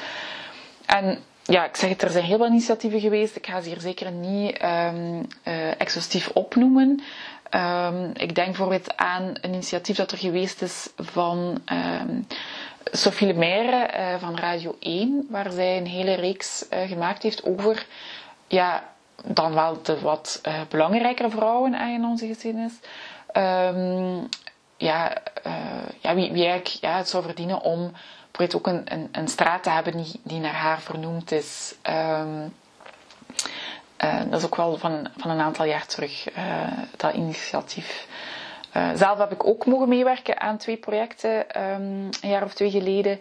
En 0.86 1.20
ja, 1.44 1.66
ik 1.66 1.76
zeg 1.76 1.90
het, 1.90 2.02
er 2.02 2.10
zijn 2.10 2.24
heel 2.24 2.38
veel 2.38 2.46
initiatieven 2.48 3.00
geweest. 3.00 3.36
Ik 3.36 3.48
ga 3.48 3.62
ze 3.62 3.70
hier 3.70 3.80
zeker 3.80 4.12
niet 4.12 4.64
um, 4.64 5.28
exhaustief 5.78 6.30
opnoemen. 6.34 7.02
Um, 7.56 8.12
ik 8.14 8.36
denk 8.36 8.48
bijvoorbeeld 8.48 8.98
aan 8.98 9.24
een 9.42 9.54
initiatief 9.54 9.96
dat 9.96 10.12
er 10.12 10.18
geweest 10.18 10.62
is 10.62 10.90
van 10.96 11.62
Sophie 12.84 13.28
Lemaire 13.28 13.90
uh, 13.98 14.20
van 14.20 14.38
Radio 14.38 14.76
1, 14.80 15.28
waar 15.30 15.52
zij 15.52 15.78
een 15.78 15.88
hele 15.88 16.14
reeks 16.14 16.66
uh, 16.74 16.88
gemaakt 16.88 17.24
heeft 17.24 17.44
over 17.46 17.86
ja, 18.48 18.84
dan 19.26 19.54
wel 19.54 19.82
de 19.84 20.00
wat 20.00 20.42
uh, 20.48 20.62
belangrijkere 20.70 21.30
vrouwen 21.30 21.74
in 21.74 22.04
onze 22.06 22.28
geschiedenis. 22.28 22.74
Um, 23.34 24.30
ja, 24.78 25.18
ja, 26.00 26.16
wie, 26.16 26.32
wie 26.32 26.46
eigenlijk 26.46 26.68
ja, 26.68 26.98
het 26.98 27.10
zou 27.10 27.24
verdienen 27.24 27.62
om 27.62 27.92
ook 28.56 28.68
een, 28.68 28.82
een, 28.94 29.10
een, 29.12 29.28
straat 29.28 29.64
te 29.64 29.70
hebben 29.70 29.98
die, 30.04 30.20
die 30.24 30.40
naar 30.40 30.54
haar 30.54 30.80
vernoemd 30.80 31.32
is. 31.32 31.76
Uh, 31.90 32.44
dat 34.30 34.40
is 34.40 34.46
ook 34.46 34.56
wel 34.56 34.78
van, 34.78 35.08
van 35.18 35.32
een 35.32 35.40
aantal 35.40 35.66
jaar 35.66 35.86
terug, 35.86 36.28
dat 36.98 37.14
initiatief. 37.14 38.08
Uh, 38.78 38.90
zelf 38.96 39.18
heb 39.18 39.32
ik 39.32 39.46
ook 39.46 39.66
mogen 39.66 39.90
meewerken 39.90 40.40
aan 40.40 40.58
twee 40.58 40.78
projecten 40.78 41.62
um, 41.62 42.10
een 42.22 42.30
jaar 42.30 42.44
of 42.44 42.54
twee 42.54 42.72
geleden. 42.72 43.20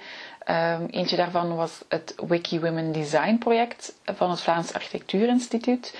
Um, 0.49 0.87
eentje 0.90 1.16
daarvan 1.16 1.57
was 1.57 1.85
het 1.88 2.14
Wiki 2.26 2.61
Women 2.61 2.92
Design 2.92 3.38
project 3.38 3.95
van 4.04 4.30
het 4.30 4.40
Vlaams 4.40 4.75
Architectuurinstituut. 4.75 5.99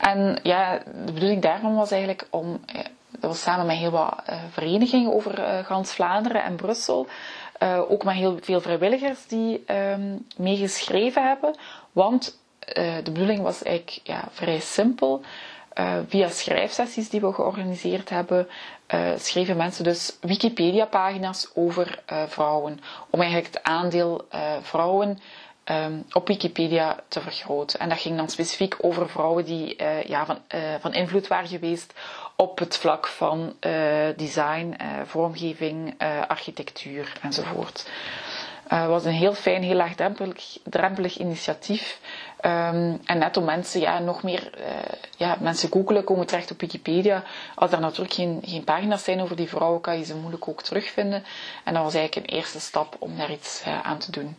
En 0.00 0.38
ja, 0.42 0.78
de 1.04 1.12
bedoeling 1.12 1.42
daarvan 1.42 1.74
was 1.74 1.90
eigenlijk 1.90 2.26
om, 2.30 2.60
ja, 2.66 2.82
dat 3.08 3.30
was 3.30 3.42
samen 3.42 3.66
met 3.66 3.76
heel 3.76 3.90
wat 3.90 4.22
uh, 4.30 4.36
verenigingen 4.50 5.12
over 5.12 5.38
uh, 5.38 5.58
gans 5.64 5.92
Vlaanderen 5.92 6.42
en 6.44 6.56
Brussel. 6.56 7.06
Ook 7.88 8.04
met 8.04 8.14
heel 8.14 8.38
veel 8.40 8.60
vrijwilligers 8.60 9.26
die 9.26 9.64
um, 9.74 10.26
meegeschreven 10.36 11.28
hebben. 11.28 11.54
Want 11.92 12.38
de 13.02 13.10
bedoeling 13.12 13.40
was 13.40 13.62
eigenlijk 13.62 14.00
ja, 14.04 14.28
vrij 14.30 14.60
simpel. 14.60 15.22
Uh, 15.74 15.98
via 16.08 16.28
schrijfsessies 16.28 17.08
die 17.08 17.20
we 17.20 17.32
georganiseerd 17.32 18.08
hebben, 18.08 18.48
uh, 18.94 19.10
schreven 19.16 19.56
mensen 19.56 19.84
dus 19.84 20.16
Wikipedia-pagina's 20.20 21.50
over 21.54 22.02
uh, 22.12 22.22
vrouwen. 22.26 22.80
Om 23.10 23.20
eigenlijk 23.20 23.54
het 23.54 23.62
aandeel 23.62 24.26
vrouwen 24.60 25.18
um, 25.64 26.04
op 26.12 26.26
Wikipedia 26.28 27.00
te 27.08 27.20
vergroten. 27.20 27.80
En 27.80 27.88
dat 27.88 27.98
ging 27.98 28.16
dan 28.16 28.28
specifiek 28.28 28.76
over 28.80 29.08
vrouwen 29.08 29.44
die 29.44 29.76
ja, 30.06 30.26
van, 30.26 30.38
van 30.80 30.94
invloed 30.94 31.26
waren 31.28 31.48
geweest 31.48 31.92
op 32.36 32.58
het 32.58 32.76
vlak 32.76 33.06
van 33.06 33.56
design, 34.16 34.76
vormgeving, 35.04 35.94
architectuur 36.28 37.12
enzovoort. 37.22 37.88
Het 38.68 38.88
was 38.88 39.04
een 39.04 39.12
heel 39.12 39.34
fijn, 39.34 39.62
heel 39.62 39.74
laagdrempelig 39.74 41.18
initiatief. 41.18 42.00
Um, 42.46 43.00
en 43.04 43.18
net 43.18 43.36
om 43.36 43.44
mensen, 43.44 43.80
ja, 43.80 43.98
nog 43.98 44.22
meer, 44.22 44.50
uh, 44.58 44.64
ja, 45.16 45.36
mensen 45.40 45.70
googelen, 45.72 46.04
komen 46.04 46.26
terecht 46.26 46.50
op 46.50 46.60
Wikipedia. 46.60 47.22
Als 47.54 47.72
er 47.72 47.80
natuurlijk 47.80 48.14
geen, 48.14 48.40
geen 48.44 48.64
pagina's 48.64 49.04
zijn 49.04 49.20
over 49.20 49.36
die 49.36 49.48
vrouwen, 49.48 49.80
kan 49.80 49.98
je 49.98 50.04
ze 50.04 50.16
moeilijk 50.16 50.48
ook 50.48 50.62
terugvinden. 50.62 51.24
En 51.64 51.74
dat 51.74 51.82
was 51.82 51.94
eigenlijk 51.94 52.26
een 52.28 52.36
eerste 52.36 52.60
stap 52.60 52.96
om 52.98 53.16
daar 53.16 53.30
iets 53.32 53.62
uh, 53.66 53.80
aan 53.82 53.98
te 53.98 54.10
doen. 54.10 54.36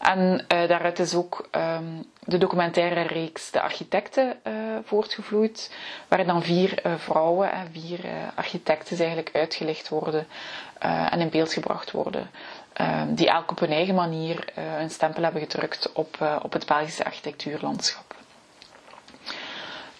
En 0.00 0.18
uh, 0.52 0.68
daaruit 0.68 0.98
is 0.98 1.14
ook 1.14 1.48
um, 1.50 2.04
de 2.24 2.38
documentaire 2.38 3.02
reeks 3.02 3.50
De 3.50 3.60
Architecten 3.60 4.36
voortgevloeid, 4.84 5.70
waarin 6.08 6.26
dan 6.26 6.42
vier 6.42 6.82
vrouwen 6.96 7.52
en 7.52 7.68
vier 7.72 8.00
architecten 8.34 8.98
eigenlijk 8.98 9.30
uitgelicht 9.32 9.88
worden 9.88 10.26
en 11.10 11.20
in 11.20 11.28
beeld 11.30 11.52
gebracht 11.52 11.90
worden. 11.90 12.30
Ehm, 12.72 13.14
die 13.14 13.28
elk 13.28 13.50
op 13.50 13.58
hun 13.58 13.72
eigen 13.72 13.94
manier 13.94 14.52
een 14.78 14.90
stempel 14.90 15.22
hebben 15.22 15.40
gedrukt 15.40 15.92
op, 15.92 16.16
uh, 16.22 16.36
op 16.42 16.52
het 16.52 16.66
Belgische 16.66 17.04
architectuurlandschap. 17.04 18.14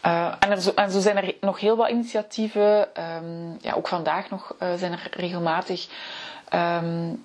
Uh, 0.06 0.34
en, 0.38 0.62
zo, 0.62 0.72
en, 0.74 0.90
zo, 0.90 1.00
zijn 1.00 1.16
er 1.16 1.34
nog 1.40 1.60
heel 1.60 1.76
wat 1.76 1.90
initiatieven. 1.90 2.88
Um, 3.22 3.58
ja, 3.60 3.72
ook 3.72 3.88
vandaag 3.88 4.30
nog 4.30 4.54
zijn 4.76 4.92
er 4.92 5.08
regelmatig 5.10 5.88
um, 6.54 7.24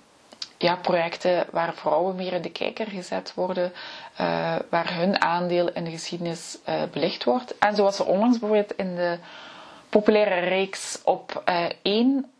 ja, 0.57 0.75
projecten 0.75 1.45
waar 1.51 1.73
vrouwen 1.73 2.15
meer 2.15 2.33
in 2.33 2.41
de 2.41 2.51
kijker 2.51 2.87
gezet 2.87 3.33
worden, 3.33 3.73
waar 4.69 4.93
hun 4.93 5.21
aandeel 5.21 5.69
in 5.71 5.83
de 5.83 5.91
geschiedenis 5.91 6.57
belicht 6.91 7.23
wordt. 7.23 7.57
En 7.57 7.75
zoals 7.75 7.99
er 7.99 8.05
onlangs 8.05 8.39
bijvoorbeeld 8.39 8.75
in 8.75 8.95
de 8.95 9.17
populaire 9.89 10.39
reeks 10.39 11.01
op 11.03 11.43
1, 11.81 12.31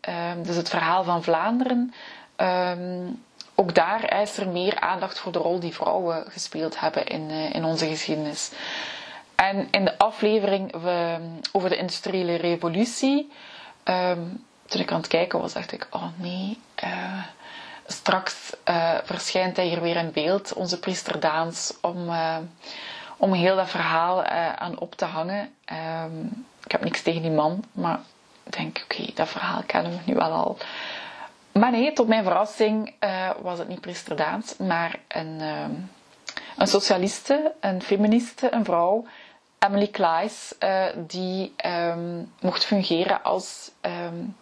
dus 0.42 0.56
het 0.56 0.68
verhaal 0.68 1.04
van 1.04 1.22
Vlaanderen, 1.22 1.92
Um, 2.36 3.22
ook 3.54 3.74
daar 3.74 4.20
is 4.20 4.36
er 4.36 4.48
meer 4.48 4.80
aandacht 4.80 5.18
voor 5.18 5.32
de 5.32 5.38
rol 5.38 5.60
die 5.60 5.74
vrouwen 5.74 6.24
gespeeld 6.30 6.80
hebben 6.80 7.06
in, 7.06 7.30
uh, 7.30 7.54
in 7.54 7.64
onze 7.64 7.86
geschiedenis. 7.86 8.50
En 9.34 9.68
in 9.70 9.84
de 9.84 9.98
aflevering 9.98 10.74
over 11.52 11.68
de 11.68 11.76
industriële 11.76 12.34
revolutie, 12.34 13.32
um, 13.84 14.44
toen 14.66 14.80
ik 14.80 14.92
aan 14.92 14.98
het 14.98 15.06
kijken 15.08 15.40
was, 15.40 15.52
dacht 15.52 15.72
ik: 15.72 15.86
oh 15.90 16.06
nee, 16.16 16.58
uh, 16.84 17.22
straks 17.86 18.52
uh, 18.68 18.94
verschijnt 19.04 19.56
hij 19.56 19.66
hier 19.66 19.80
weer 19.80 19.96
in 19.96 20.12
beeld, 20.12 20.52
onze 20.52 20.78
priester 20.78 21.20
Daans, 21.20 21.74
om, 21.80 22.10
om 23.16 23.32
heel 23.32 23.56
dat 23.56 23.68
verhaal 23.68 24.24
aan 24.58 24.78
op 24.78 24.94
te 24.94 25.04
hangen. 25.04 25.54
Um, 26.04 26.46
ik 26.64 26.72
heb 26.72 26.84
niks 26.84 27.02
tegen 27.02 27.22
die 27.22 27.30
man, 27.30 27.64
maar 27.72 28.00
ik 28.44 28.56
denk: 28.56 28.80
oké, 28.84 29.12
dat 29.14 29.28
verhaal 29.28 29.62
kennen 29.66 29.92
we 29.92 29.98
nu 30.04 30.14
wel 30.14 30.32
al. 30.32 30.56
Maar 31.58 31.70
nee, 31.70 31.92
tot 31.92 32.08
mijn 32.08 32.22
verrassing 32.24 32.94
uh, 33.00 33.30
was 33.42 33.58
het 33.58 33.68
niet 33.68 33.80
priester 33.80 34.38
maar 34.58 34.98
een, 35.08 35.40
uh, 35.40 35.64
een 36.56 36.66
socialiste, 36.66 37.54
een 37.60 37.82
feministe, 37.82 38.52
een 38.54 38.64
vrouw, 38.64 39.04
Emily 39.58 39.86
Klaes, 39.86 40.54
uh, 40.60 40.84
die 40.96 41.54
um, 41.66 42.32
mocht 42.40 42.64
fungeren 42.64 43.22
als, 43.22 43.70
um, 43.80 44.36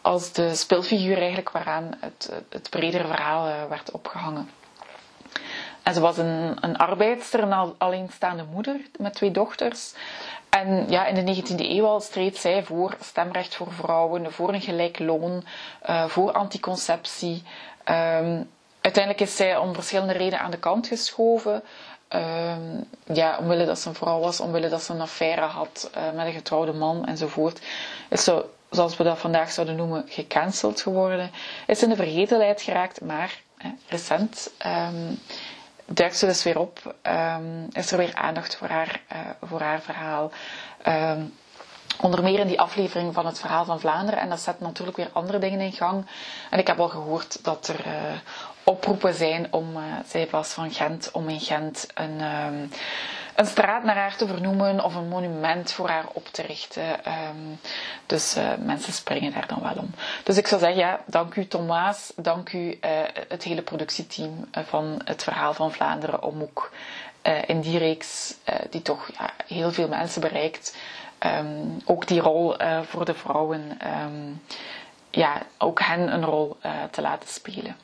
als 0.00 0.32
de 0.32 0.54
speelfiguur 0.54 1.16
eigenlijk 1.18 1.50
waaraan 1.50 1.96
het, 2.00 2.32
het 2.48 2.70
bredere 2.70 3.06
verhaal 3.06 3.68
werd 3.68 3.90
opgehangen. 3.90 4.50
En 5.82 5.94
ze 5.94 6.00
was 6.00 6.18
een, 6.18 6.56
een 6.60 6.76
arbeidster, 6.76 7.42
een 7.42 7.74
alleenstaande 7.78 8.44
moeder 8.52 8.76
met 8.98 9.14
twee 9.14 9.30
dochters. 9.30 9.92
En 10.60 10.84
ja, 10.88 11.06
in 11.06 11.24
de 11.24 11.34
19e 11.42 11.56
eeuw 11.58 11.86
al 11.86 12.00
streed 12.00 12.36
zij 12.36 12.64
voor 12.64 12.96
stemrecht 13.00 13.54
voor 13.54 13.72
vrouwen, 13.72 14.32
voor 14.32 14.54
een 14.54 14.60
gelijk 14.60 14.98
loon, 14.98 15.44
uh, 15.88 16.04
voor 16.04 16.32
anticonceptie. 16.32 17.42
Um, 17.84 18.50
uiteindelijk 18.80 19.20
is 19.20 19.36
zij 19.36 19.56
om 19.56 19.74
verschillende 19.74 20.12
redenen 20.12 20.40
aan 20.40 20.50
de 20.50 20.58
kant 20.58 20.86
geschoven. 20.86 21.62
Um, 22.08 22.84
ja, 23.14 23.38
omwille 23.38 23.64
dat 23.66 23.78
ze 23.78 23.88
een 23.88 23.94
vrouw 23.94 24.20
was, 24.20 24.40
omwille 24.40 24.68
dat 24.68 24.82
ze 24.82 24.92
een 24.92 25.00
affaire 25.00 25.40
had 25.40 25.90
uh, 25.96 26.02
met 26.16 26.26
een 26.26 26.32
getrouwde 26.32 26.72
man 26.72 27.06
enzovoort. 27.06 27.60
Is 28.08 28.24
zo, 28.24 28.50
zoals 28.70 28.96
we 28.96 29.04
dat 29.04 29.18
vandaag 29.18 29.50
zouden 29.50 29.76
noemen, 29.76 30.04
gecanceld 30.08 30.80
geworden. 30.80 31.30
Is 31.66 31.82
in 31.82 31.88
de 31.88 31.96
vergetelheid 31.96 32.62
geraakt, 32.62 33.00
maar 33.00 33.40
recent 33.88 34.50
um, 34.66 35.18
duikt 35.86 36.16
ze 36.16 36.26
dus 36.26 36.42
weer 36.42 36.58
op. 36.58 36.94
Um, 37.02 37.68
is 37.72 37.90
er 37.92 37.98
weer 37.98 38.14
aandacht 38.14 38.56
voor 38.56 38.68
haar, 38.68 39.00
uh, 39.12 39.18
voor 39.42 39.60
haar 39.60 39.80
verhaal. 39.80 40.30
Um, 40.86 41.34
onder 42.00 42.22
meer 42.22 42.38
in 42.38 42.46
die 42.46 42.60
aflevering 42.60 43.14
van 43.14 43.26
het 43.26 43.38
verhaal 43.40 43.64
van 43.64 43.80
Vlaanderen. 43.80 44.20
En 44.20 44.28
dat 44.28 44.40
zet 44.40 44.60
natuurlijk 44.60 44.96
weer 44.96 45.10
andere 45.12 45.38
dingen 45.38 45.60
in 45.60 45.72
gang. 45.72 46.06
En 46.50 46.58
ik 46.58 46.66
heb 46.66 46.80
al 46.80 46.88
gehoord 46.88 47.44
dat 47.44 47.68
er 47.68 47.86
uh, 47.86 47.92
oproepen 48.64 49.14
zijn 49.14 49.52
om, 49.52 49.76
uh, 49.76 49.82
zij 50.06 50.28
was 50.30 50.48
van 50.52 50.70
Gent, 50.70 51.10
om 51.12 51.28
in 51.28 51.40
Gent 51.40 51.86
een, 51.94 52.20
um, 52.20 52.70
een 53.36 53.46
straat 53.46 53.84
naar 53.84 53.96
haar 53.96 54.16
te 54.16 54.26
vernoemen 54.26 54.84
of 54.84 54.94
een 54.94 55.08
monument 55.08 55.72
voor 55.72 55.88
haar 55.88 56.04
op 56.12 56.26
te 56.26 56.42
richten. 56.42 56.82
Um, 56.82 57.58
dus 58.06 58.36
uh, 58.36 58.48
mensen 58.58 58.92
springen 58.92 59.32
daar 59.32 59.46
dan 59.46 59.62
wel 59.62 59.74
om. 59.76 59.90
Dus 60.24 60.36
ik 60.36 60.46
zou 60.46 60.60
zeggen, 60.60 60.78
ja, 60.78 61.00
dank 61.06 61.34
u 61.34 61.46
Thomas, 61.46 62.12
dank 62.16 62.52
u 62.52 62.58
uh, 62.58 62.90
het 63.28 63.42
hele 63.42 63.62
productieteam 63.62 64.48
van 64.50 65.00
het 65.04 65.22
verhaal 65.22 65.54
van 65.54 65.72
Vlaanderen 65.72 66.22
om 66.22 66.42
ook 66.42 66.72
in 67.46 67.60
die 67.60 67.78
reeks, 67.78 68.34
die 68.70 68.82
toch 68.82 69.10
ja, 69.18 69.30
heel 69.46 69.72
veel 69.72 69.88
mensen 69.88 70.20
bereikt, 70.20 70.76
um, 71.26 71.76
ook 71.84 72.06
die 72.06 72.20
rol 72.20 72.54
voor 72.82 73.04
de 73.04 73.14
vrouwen, 73.14 73.78
ja, 75.10 75.42
ook 75.58 75.80
hen 75.80 76.12
een 76.12 76.24
rol 76.24 76.56
te 76.90 77.00
laten 77.00 77.28
spelen. 77.28 77.76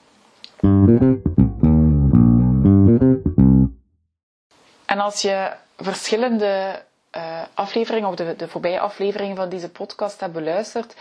En 4.92 5.00
als 5.00 5.22
je 5.22 5.52
verschillende 5.76 6.82
uh, 7.16 7.22
afleveringen, 7.54 8.08
of 8.08 8.14
de, 8.14 8.36
de 8.36 8.48
voorbije 8.48 8.80
afleveringen 8.80 9.36
van 9.36 9.48
deze 9.48 9.70
podcast 9.70 10.20
hebt 10.20 10.32
beluisterd, 10.32 10.94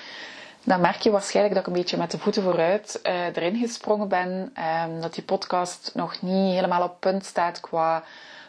dan 0.63 0.81
merk 0.81 1.01
je 1.01 1.11
waarschijnlijk 1.11 1.55
dat 1.55 1.67
ik 1.67 1.73
een 1.73 1.81
beetje 1.81 1.97
met 1.97 2.11
de 2.11 2.17
voeten 2.17 2.43
vooruit 2.43 2.99
uh, 3.03 3.25
erin 3.25 3.55
gesprongen 3.55 4.07
ben. 4.07 4.53
Um, 4.85 5.01
dat 5.01 5.13
die 5.13 5.23
podcast 5.23 5.91
nog 5.93 6.21
niet 6.21 6.53
helemaal 6.53 6.83
op 6.83 6.99
punt 6.99 7.25
staat 7.25 7.59
qua, 7.59 8.03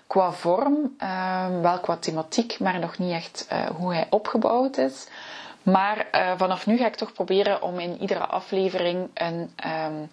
qua 0.07 0.33
vorm, 0.33 0.75
um, 0.75 1.63
wel 1.63 1.81
qua 1.81 1.97
thematiek, 1.97 2.59
maar 2.59 2.79
nog 2.79 2.99
niet 2.99 3.13
echt 3.13 3.47
uh, 3.53 3.67
hoe 3.77 3.93
hij 3.93 4.07
opgebouwd 4.11 4.77
is. 4.77 5.07
Maar 5.63 6.07
vanaf 6.37 6.67
nu 6.67 6.77
ga 6.77 6.87
ik 6.87 6.95
toch 6.97 7.13
proberen 7.13 7.63
om 7.63 7.79
in 7.79 8.01
iedere 8.01 8.27
aflevering 8.27 9.11
een. 9.15 9.55
Um, 9.67 10.11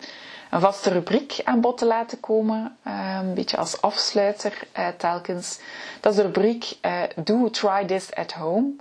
een 0.49 0.59
vaste 0.59 0.89
rubriek 0.89 1.41
aan 1.43 1.61
bod 1.61 1.77
te 1.77 1.85
laten 1.85 2.19
komen. 2.19 2.77
Uh, 2.87 3.17
een 3.21 3.33
beetje 3.33 3.57
als 3.57 3.81
afsluiter 3.81 4.53
uh, 4.77 4.87
telkens. 4.87 5.59
Dat 5.99 6.11
is 6.11 6.17
de 6.17 6.23
rubriek 6.25 6.77
uh, 6.81 7.01
Do 7.15 7.49
Try 7.49 7.85
This 7.85 8.13
at 8.15 8.31
Home. 8.31 8.71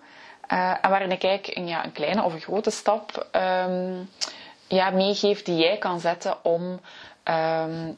waarin 0.82 1.10
ik 1.10 1.25
eigenlijk 1.25 1.56
een, 1.58 1.66
ja, 1.66 1.84
een 1.84 1.92
kleine 1.92 2.22
of 2.22 2.32
een 2.32 2.40
grote 2.40 2.70
stap 2.70 3.26
um, 3.66 4.08
ja, 4.66 4.90
meegeef 4.90 5.42
die 5.42 5.56
jij 5.56 5.76
kan 5.78 6.00
zetten 6.00 6.44
om 6.44 6.80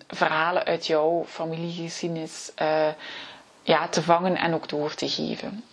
verhalen 0.08 0.64
uit 0.64 0.86
jouw 0.86 1.24
familiegeschiedenis 1.28 2.52
ja, 3.62 3.88
te 3.88 4.02
vangen 4.02 4.36
en 4.36 4.54
ook 4.54 4.68
door 4.68 4.94
te 4.94 5.08
geven. 5.08 5.64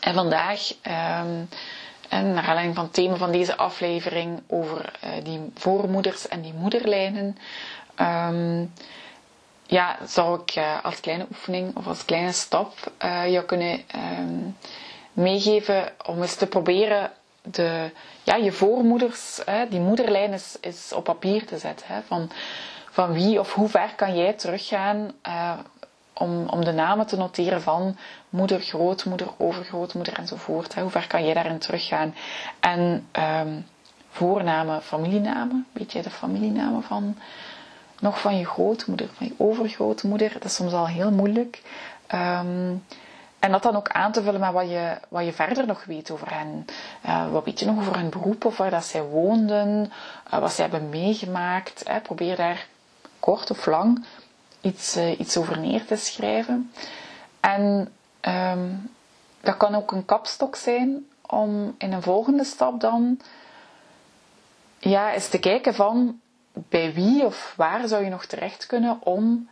En 0.00 0.14
vandaag 0.14 0.60
en 2.08 2.32
naar 2.32 2.44
aanleiding 2.44 2.74
van 2.74 2.84
het 2.84 2.92
thema 2.94 3.16
van 3.16 3.32
deze 3.32 3.56
aflevering 3.56 4.42
over 4.48 4.92
uh, 5.04 5.10
die 5.24 5.50
voormoeders 5.54 6.28
en 6.28 6.40
die 6.40 6.52
moederlijnen, 6.54 7.36
um, 8.00 8.72
ja, 9.66 9.96
zou 10.06 10.40
ik 10.40 10.56
uh, 10.56 10.84
als 10.84 11.00
kleine 11.00 11.26
oefening 11.30 11.76
of 11.76 11.86
als 11.86 12.04
kleine 12.04 12.32
stap 12.32 12.72
uh, 13.04 13.30
jou 13.30 13.44
kunnen 13.44 13.80
um, 14.18 14.56
meegeven 15.12 15.92
om 16.06 16.22
eens 16.22 16.34
te 16.34 16.46
proberen 16.46 17.10
de, 17.42 17.90
ja, 18.22 18.34
je 18.36 18.52
voormoeders, 18.52 19.40
die 19.70 19.80
moederlijn 19.80 20.32
is, 20.32 20.56
is 20.60 20.92
op 20.92 21.04
papier 21.04 21.46
te 21.46 21.58
zetten. 21.58 21.86
Hè, 21.88 22.00
van, 22.06 22.30
van 22.90 23.12
wie 23.12 23.40
of 23.40 23.52
hoe 23.54 23.68
ver 23.68 23.92
kan 23.96 24.16
jij 24.16 24.32
teruggaan 24.32 25.10
om, 26.18 26.48
om 26.48 26.64
de 26.64 26.72
namen 26.72 27.06
te 27.06 27.16
noteren 27.16 27.62
van 27.62 27.96
moeder, 28.28 28.60
grootmoeder, 28.60 29.28
overgrootmoeder 29.36 30.18
enzovoort. 30.18 30.74
Hoe 30.74 30.90
ver 30.90 31.06
kan 31.06 31.24
jij 31.24 31.34
daarin 31.34 31.58
teruggaan? 31.58 32.14
En 32.60 33.08
um, 33.12 33.66
voornamen, 34.10 34.82
familienamen. 34.82 35.66
Weet 35.72 35.92
jij 35.92 36.02
de 36.02 36.10
familienamen 36.10 36.82
van 36.82 37.16
nog 38.00 38.20
van 38.20 38.38
je 38.38 38.46
grootmoeder, 38.46 39.08
van 39.12 39.26
je 39.26 39.34
overgrootmoeder? 39.36 40.32
Dat 40.32 40.44
is 40.44 40.54
soms 40.54 40.72
al 40.72 40.88
heel 40.88 41.10
moeilijk. 41.10 41.62
Um, 42.14 42.84
en 43.38 43.52
dat 43.52 43.62
dan 43.62 43.76
ook 43.76 43.88
aan 43.88 44.12
te 44.12 44.22
vullen 44.22 44.40
met 44.40 44.52
wat 44.52 44.70
je, 44.70 44.98
wat 45.08 45.24
je 45.24 45.32
verder 45.32 45.66
nog 45.66 45.84
weet 45.84 46.10
over 46.10 46.34
hen. 46.34 46.64
Uh, 47.06 47.30
wat 47.32 47.44
weet 47.44 47.60
je 47.60 47.66
nog 47.66 47.78
over 47.78 47.96
hun 47.96 48.10
beroep 48.10 48.44
of 48.44 48.56
waar 48.56 48.70
dat 48.70 48.84
zij 48.84 49.02
woonden, 49.02 49.92
uh, 50.34 50.38
wat 50.40 50.52
zij 50.52 50.64
hebben 50.68 50.88
meegemaakt. 50.88 51.82
Hè. 51.88 52.00
Probeer 52.00 52.36
daar 52.36 52.66
kort 53.20 53.50
of 53.50 53.66
lang 53.66 54.04
iets, 54.66 54.96
uh, 54.96 55.18
iets 55.18 55.36
over 55.36 55.58
neer 55.58 55.84
te 55.84 55.96
schrijven. 55.96 56.72
En 57.40 57.92
um, 58.20 58.90
dat 59.40 59.56
kan 59.56 59.74
ook 59.74 59.92
een 59.92 60.04
kapstok 60.04 60.56
zijn 60.56 61.06
om 61.26 61.74
in 61.78 61.92
een 61.92 62.02
volgende 62.02 62.44
stap 62.44 62.80
dan 62.80 63.20
ja, 64.78 65.12
eens 65.12 65.28
te 65.28 65.38
kijken 65.38 65.74
van 65.74 66.20
bij 66.52 66.92
wie 66.94 67.24
of 67.24 67.54
waar 67.56 67.88
zou 67.88 68.04
je 68.04 68.10
nog 68.10 68.24
terecht 68.26 68.66
kunnen 68.66 68.98
om 69.02 69.48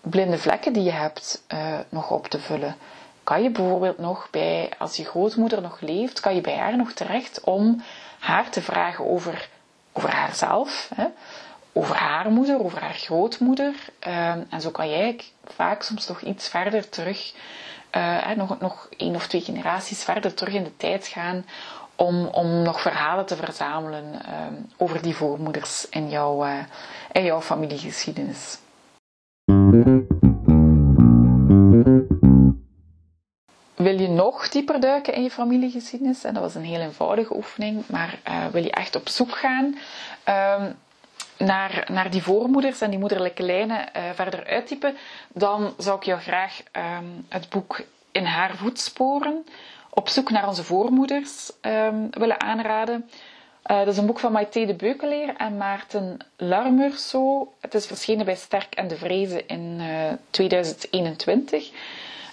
blinde 0.00 0.38
vlekken 0.38 0.72
die 0.72 0.82
je 0.82 0.90
hebt 0.90 1.44
uh, 1.52 1.78
nog 1.88 2.10
op 2.10 2.26
te 2.26 2.38
vullen. 2.38 2.76
Kan 3.24 3.42
je 3.42 3.50
bijvoorbeeld 3.50 3.98
nog 3.98 4.28
bij, 4.30 4.70
als 4.78 4.96
je 4.96 5.04
grootmoeder 5.04 5.62
nog 5.62 5.80
leeft, 5.80 6.20
kan 6.20 6.34
je 6.34 6.40
bij 6.40 6.56
haar 6.56 6.76
nog 6.76 6.92
terecht 6.92 7.40
om 7.40 7.82
haar 8.18 8.50
te 8.50 8.62
vragen 8.62 9.06
over, 9.06 9.48
over 9.92 10.10
haarzelf. 10.10 10.90
Hè? 10.94 11.06
Over 11.72 11.96
haar 11.96 12.30
moeder, 12.30 12.64
over 12.64 12.80
haar 12.80 12.94
grootmoeder. 12.94 13.74
Ehm, 13.98 14.42
en 14.50 14.60
zo 14.60 14.70
kan 14.70 14.90
jij 14.90 15.20
vaak 15.44 15.82
soms 15.82 16.08
nog 16.08 16.20
iets 16.20 16.48
verder 16.48 16.88
terug, 16.88 17.32
uh, 17.96 18.30
nog, 18.30 18.60
nog 18.60 18.88
één 18.96 19.14
of 19.14 19.26
twee 19.26 19.40
generaties 19.40 20.04
verder 20.04 20.34
terug 20.34 20.54
in 20.54 20.64
de 20.64 20.76
tijd 20.76 21.06
gaan 21.06 21.44
om, 21.96 22.26
om 22.26 22.62
nog 22.62 22.80
verhalen 22.80 23.26
te 23.26 23.36
verzamelen 23.36 24.04
uh, 24.12 24.46
over 24.76 25.02
die 25.02 25.16
voormoeders 25.16 25.88
in 25.88 26.08
jouw, 26.08 26.46
uh, 26.46 26.58
in 27.12 27.24
jouw 27.24 27.40
familiegeschiedenis. 27.40 28.58
Wil 33.74 34.00
je 34.00 34.08
nog 34.08 34.48
dieper 34.48 34.80
duiken 34.80 35.14
in 35.14 35.22
je 35.22 35.30
familiegeschiedenis? 35.30 36.24
En 36.24 36.34
dat 36.34 36.42
was 36.42 36.54
een 36.54 36.64
heel 36.64 36.80
eenvoudige 36.80 37.36
oefening, 37.36 37.84
maar 37.86 38.18
uh, 38.28 38.46
wil 38.46 38.62
je 38.62 38.70
echt 38.70 38.96
op 38.96 39.08
zoek 39.08 39.30
gaan? 39.30 39.76
Naar, 41.44 41.86
naar 41.92 42.10
die 42.10 42.22
voormoeders 42.22 42.80
en 42.80 42.90
die 42.90 42.98
moederlijke 42.98 43.42
lijnen 43.42 43.88
uh, 43.96 44.02
verder 44.14 44.46
uittypen, 44.46 44.96
dan 45.32 45.74
zou 45.78 45.96
ik 45.96 46.02
jou 46.02 46.20
graag 46.20 46.62
um, 46.72 47.26
het 47.28 47.48
boek 47.48 47.80
In 48.12 48.24
haar 48.24 48.56
voetsporen, 48.56 49.46
op 49.90 50.08
zoek 50.08 50.30
naar 50.30 50.48
onze 50.48 50.64
voormoeders, 50.64 51.52
um, 51.62 52.10
willen 52.10 52.40
aanraden. 52.40 53.10
Uh, 53.66 53.78
dat 53.78 53.86
is 53.86 53.96
een 53.96 54.06
boek 54.06 54.18
van 54.18 54.32
Maite 54.32 54.64
de 54.66 54.74
Beukeleer 54.74 55.34
en 55.36 55.56
Maarten 55.56 56.18
Larmerso. 56.36 57.52
Het 57.60 57.74
is 57.74 57.86
verschenen 57.86 58.24
bij 58.24 58.34
Sterk 58.36 58.74
en 58.74 58.88
de 58.88 58.96
Vrezen 58.96 59.48
in 59.48 59.76
uh, 59.78 60.08
eh, 60.10 60.18
2021. 60.30 61.70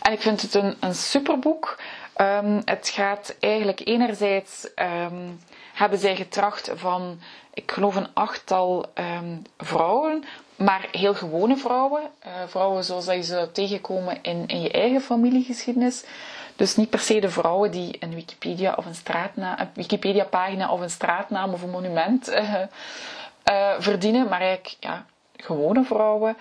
En 0.02 0.12
ik 0.12 0.22
vind 0.22 0.42
het 0.42 0.54
een, 0.54 0.76
een 0.80 0.96
superboek. 0.96 1.80
Um, 2.22 2.62
het 2.66 2.90
gaat 2.90 3.36
eigenlijk 3.40 3.82
enerzijds 3.88 4.70
um, 4.76 5.40
hebben 5.74 6.00
zij 6.00 6.16
getracht 6.16 6.72
van 6.76 7.20
ik 7.54 7.72
geloof 7.72 7.96
een 7.96 8.14
achttal 8.14 8.86
um, 8.96 9.42
vrouwen, 9.58 10.24
maar 10.56 10.88
heel 10.92 11.14
gewone 11.14 11.58
vrouwen. 11.58 12.02
Uh, 12.02 12.32
vrouwen 12.48 12.84
zoals 12.84 13.06
je 13.06 13.24
zou 13.24 13.52
tegenkomen 13.52 14.18
in, 14.22 14.48
in 14.48 14.62
je 14.62 14.72
eigen 14.72 15.02
familiegeschiedenis. 15.02 16.06
Dus 16.56 16.76
niet 16.76 16.90
per 16.90 17.00
se 17.00 17.20
de 17.20 17.30
vrouwen 17.30 17.72
die 17.72 17.98
een 18.00 18.14
Wikipedia 18.14 18.74
of 18.78 18.86
een 18.86 18.96
straatnaam, 18.96 19.60
een 19.60 19.70
Wikipedia 19.74 20.24
pagina 20.24 20.72
of 20.72 20.80
een 20.82 20.90
straatnaam 20.90 21.54
of 21.54 21.62
een 21.62 21.70
monument 21.70 22.30
uh, 22.30 22.54
uh, 23.52 23.74
verdienen, 23.80 24.30
maar 24.30 24.42
eigenlijk 24.42 24.76
ja, 24.80 25.06
gewone 25.38 25.84
vrouwen. 25.84 26.38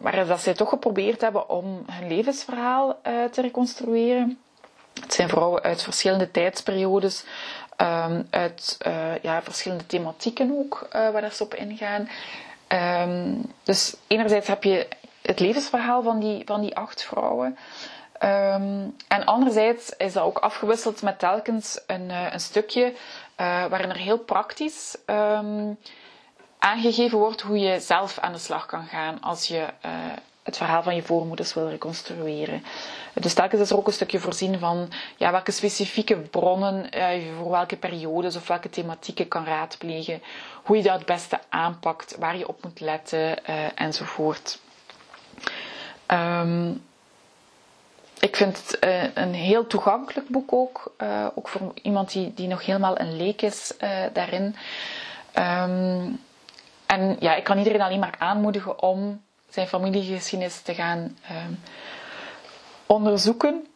maar 0.00 0.26
dat 0.26 0.40
zij 0.40 0.54
toch 0.54 0.68
geprobeerd 0.68 1.20
hebben 1.20 1.48
om 1.48 1.84
hun 1.90 2.08
levensverhaal 2.08 2.98
te 3.30 3.40
reconstrueren. 3.40 4.38
Het 5.00 5.12
zijn 5.14 5.28
vrouwen 5.28 5.62
uit 5.62 5.82
verschillende 5.82 6.30
tijdsperiodes, 6.30 7.24
um, 7.76 8.26
uit 8.30 8.78
uh, 8.86 9.18
ja, 9.22 9.42
verschillende 9.42 9.86
thematieken 9.86 10.50
ook, 10.58 10.86
uh, 10.86 11.10
waar 11.10 11.32
ze 11.32 11.42
op 11.42 11.54
ingaan. 11.54 12.08
Um, 13.08 13.52
dus 13.62 13.96
enerzijds 14.06 14.46
heb 14.48 14.62
je 14.64 14.88
het 15.22 15.40
levensverhaal 15.40 16.02
van 16.02 16.20
die, 16.20 16.42
van 16.44 16.60
die 16.60 16.76
acht 16.76 17.02
vrouwen. 17.04 17.58
Ehm, 18.18 18.88
en 19.08 19.24
anderzijds 19.24 19.92
is 19.96 20.12
dat 20.12 20.22
ook 20.24 20.38
afgewisseld 20.38 21.02
met 21.02 21.18
telkens 21.18 21.80
een, 21.86 22.08
uh, 22.10 22.32
een 22.32 22.40
stukje 22.40 22.92
waarin 23.68 23.90
er 23.90 23.96
heel 23.96 24.18
praktisch 24.18 24.96
aangegeven 26.58 27.18
wordt 27.18 27.40
hoe 27.40 27.58
je 27.58 27.80
zelf 27.80 28.18
aan 28.18 28.32
de 28.32 28.38
slag 28.38 28.66
kan 28.66 28.84
gaan 28.86 29.20
als 29.20 29.48
je 29.48 29.66
het 30.46 30.56
verhaal 30.56 30.82
van 30.82 30.94
je 30.94 31.02
voormoeders 31.02 31.54
wil 31.54 31.68
reconstrueren. 31.68 32.64
Dus 33.14 33.34
telkens 33.34 33.60
is 33.60 33.70
er 33.70 33.76
ook 33.76 33.86
een 33.86 33.92
stukje 33.92 34.18
voorzien 34.18 34.58
van 34.58 34.88
ja, 35.16 35.30
welke 35.30 35.50
specifieke 35.50 36.16
bronnen 36.16 36.82
je 36.92 37.32
voor 37.38 37.50
welke 37.50 37.76
periodes 37.76 38.36
of 38.36 38.48
welke 38.48 38.70
thematieken 38.70 39.28
kan 39.28 39.44
raadplegen, 39.44 40.22
hoe 40.62 40.76
je 40.76 40.82
dat 40.82 40.94
het 40.96 41.06
beste 41.06 41.40
aanpakt, 41.48 42.16
waar 42.18 42.36
je 42.36 42.48
op 42.48 42.62
moet 42.62 42.80
letten 42.80 43.44
enzovoort. 43.76 44.58
Um, 46.06 46.84
ik 48.20 48.36
vind 48.36 48.56
het 48.56 48.84
uh, 48.84 49.02
een 49.14 49.34
heel 49.34 49.66
toegankelijk 49.66 50.28
boek 50.28 50.52
ook. 50.52 50.94
Uh, 51.02 51.26
ook 51.34 51.48
voor 51.48 51.72
iemand 51.82 52.12
die, 52.12 52.34
die 52.34 52.48
nog 52.48 52.64
helemaal 52.66 53.00
een 53.00 53.16
leek 53.16 53.42
is 53.42 53.72
daarin. 54.12 54.56
Um, 55.34 56.20
en 56.86 57.16
ja, 57.20 57.34
ik 57.34 57.44
kan 57.44 57.58
iedereen 57.58 57.80
alleen 57.82 57.98
maar 57.98 58.14
aanmoedigen 58.18 58.82
om 58.82 59.24
zijn 59.56 59.68
familiegeschiedenis 59.68 60.60
te 60.60 60.74
gaan 60.74 60.98
um, 61.30 61.60
onderzoeken. 62.86 63.66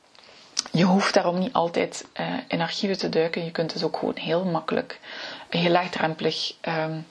Je 0.72 0.84
hoeft 0.84 1.14
daarom 1.14 1.38
niet 1.38 1.52
altijd 1.52 2.06
in 2.48 2.60
archieven 2.60 2.98
te 2.98 3.08
duiken. 3.08 3.44
Je 3.44 3.50
kunt 3.50 3.72
dus 3.72 3.82
ook 3.82 3.96
gewoon 3.96 4.16
heel 4.16 4.44
makkelijk, 4.44 5.00
heel 5.48 5.70
laagdrempelig 5.70 6.54
um, 6.68 7.06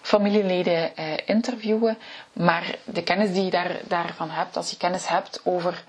familieleden 0.00 0.90
interviewen. 1.26 1.98
Maar 2.32 2.74
de 2.84 3.02
kennis 3.02 3.32
die 3.32 3.44
je 3.44 3.50
daar, 3.50 3.80
daarvan 3.88 4.30
hebt, 4.30 4.56
als 4.56 4.70
je 4.70 4.76
kennis 4.76 5.08
hebt 5.08 5.40
over 5.44 5.84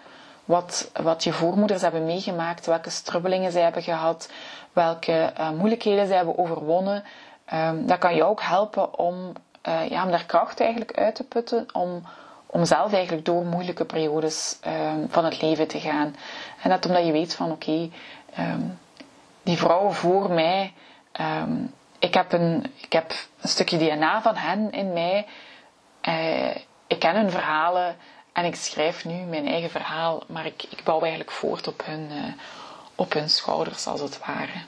wat, 0.45 0.91
wat 1.01 1.23
je 1.23 1.33
voormoeders 1.33 1.81
hebben 1.81 2.05
meegemaakt, 2.05 2.65
welke 2.65 2.89
strubbelingen 2.89 3.51
zij 3.51 3.61
hebben 3.61 3.83
gehad, 3.83 4.29
welke 4.73 5.33
uh, 5.39 5.49
moeilijkheden 5.49 6.07
zij 6.07 6.15
hebben 6.15 6.37
overwonnen. 6.37 7.03
Um, 7.53 7.87
dat 7.87 7.97
kan 7.97 8.15
je 8.15 8.23
ook 8.23 8.41
helpen 8.41 8.97
om, 8.99 9.31
ja, 9.89 10.03
om 10.03 10.11
daar 10.11 10.25
kracht 10.25 10.59
eigenlijk 10.59 10.97
uit 10.97 11.15
te 11.15 11.23
putten, 11.23 11.65
om, 11.73 12.03
om 12.53 12.65
zelf 12.65 12.93
eigenlijk 12.93 13.25
door 13.25 13.45
moeilijke 13.45 13.85
periodes 13.85 14.59
um, 14.67 15.07
van 15.09 15.25
het 15.25 15.41
leven 15.41 15.67
te 15.67 15.79
gaan. 15.79 16.15
En 16.61 16.69
dat 16.69 16.85
omdat 16.85 17.05
je 17.05 17.11
weet 17.11 17.35
van 17.35 17.51
oké, 17.51 17.89
um, 18.39 18.79
die 19.43 19.57
vrouwen 19.57 19.93
voor 19.93 20.31
mij, 20.31 20.73
ik, 21.99 22.13
heb 22.13 22.31
een, 22.31 22.65
ik 22.81 22.93
heb 22.93 23.11
een 23.41 23.49
stukje 23.49 23.77
DNA 23.77 24.21
van 24.21 24.35
hen 24.35 24.71
in 24.71 24.93
mij. 24.93 25.25
Uh, 26.09 26.55
ik 26.87 26.99
ken 26.99 27.15
hun 27.15 27.31
verhalen. 27.31 27.95
En 28.33 28.45
ik 28.45 28.55
schrijf 28.55 29.05
nu 29.05 29.13
mijn 29.13 29.47
eigen 29.47 29.69
verhaal, 29.69 30.23
maar 30.27 30.45
ik, 30.45 30.63
ik 30.63 30.83
bouw 30.83 30.99
eigenlijk 30.99 31.31
voort 31.31 31.67
op 31.67 31.85
hun, 31.85 32.07
uh, 32.11 32.23
op 32.95 33.13
hun 33.13 33.29
schouders, 33.29 33.87
als 33.87 34.01
het 34.01 34.19
ware. 34.25 34.61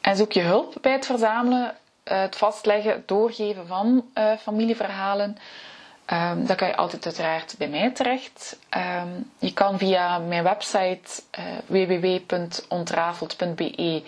En 0.00 0.16
zoek 0.16 0.32
je 0.32 0.40
hulp 0.40 0.74
bij 0.80 0.92
het 0.92 1.06
verzamelen, 1.06 1.74
het 2.08 2.36
vastleggen, 2.36 2.92
het 2.92 3.08
doorgeven 3.08 3.66
van 3.66 4.04
uh, 4.14 4.32
familieverhalen. 4.36 5.36
Um, 6.12 6.46
dan 6.46 6.56
kan 6.56 6.68
je 6.68 6.76
altijd 6.76 7.06
uiteraard 7.06 7.54
bij 7.58 7.68
mij 7.68 7.90
terecht. 7.90 8.58
Um, 8.76 9.30
je 9.38 9.52
kan 9.52 9.78
via 9.78 10.18
mijn 10.18 10.42
website 10.42 11.22
www.ontrafeld.be 11.66 14.02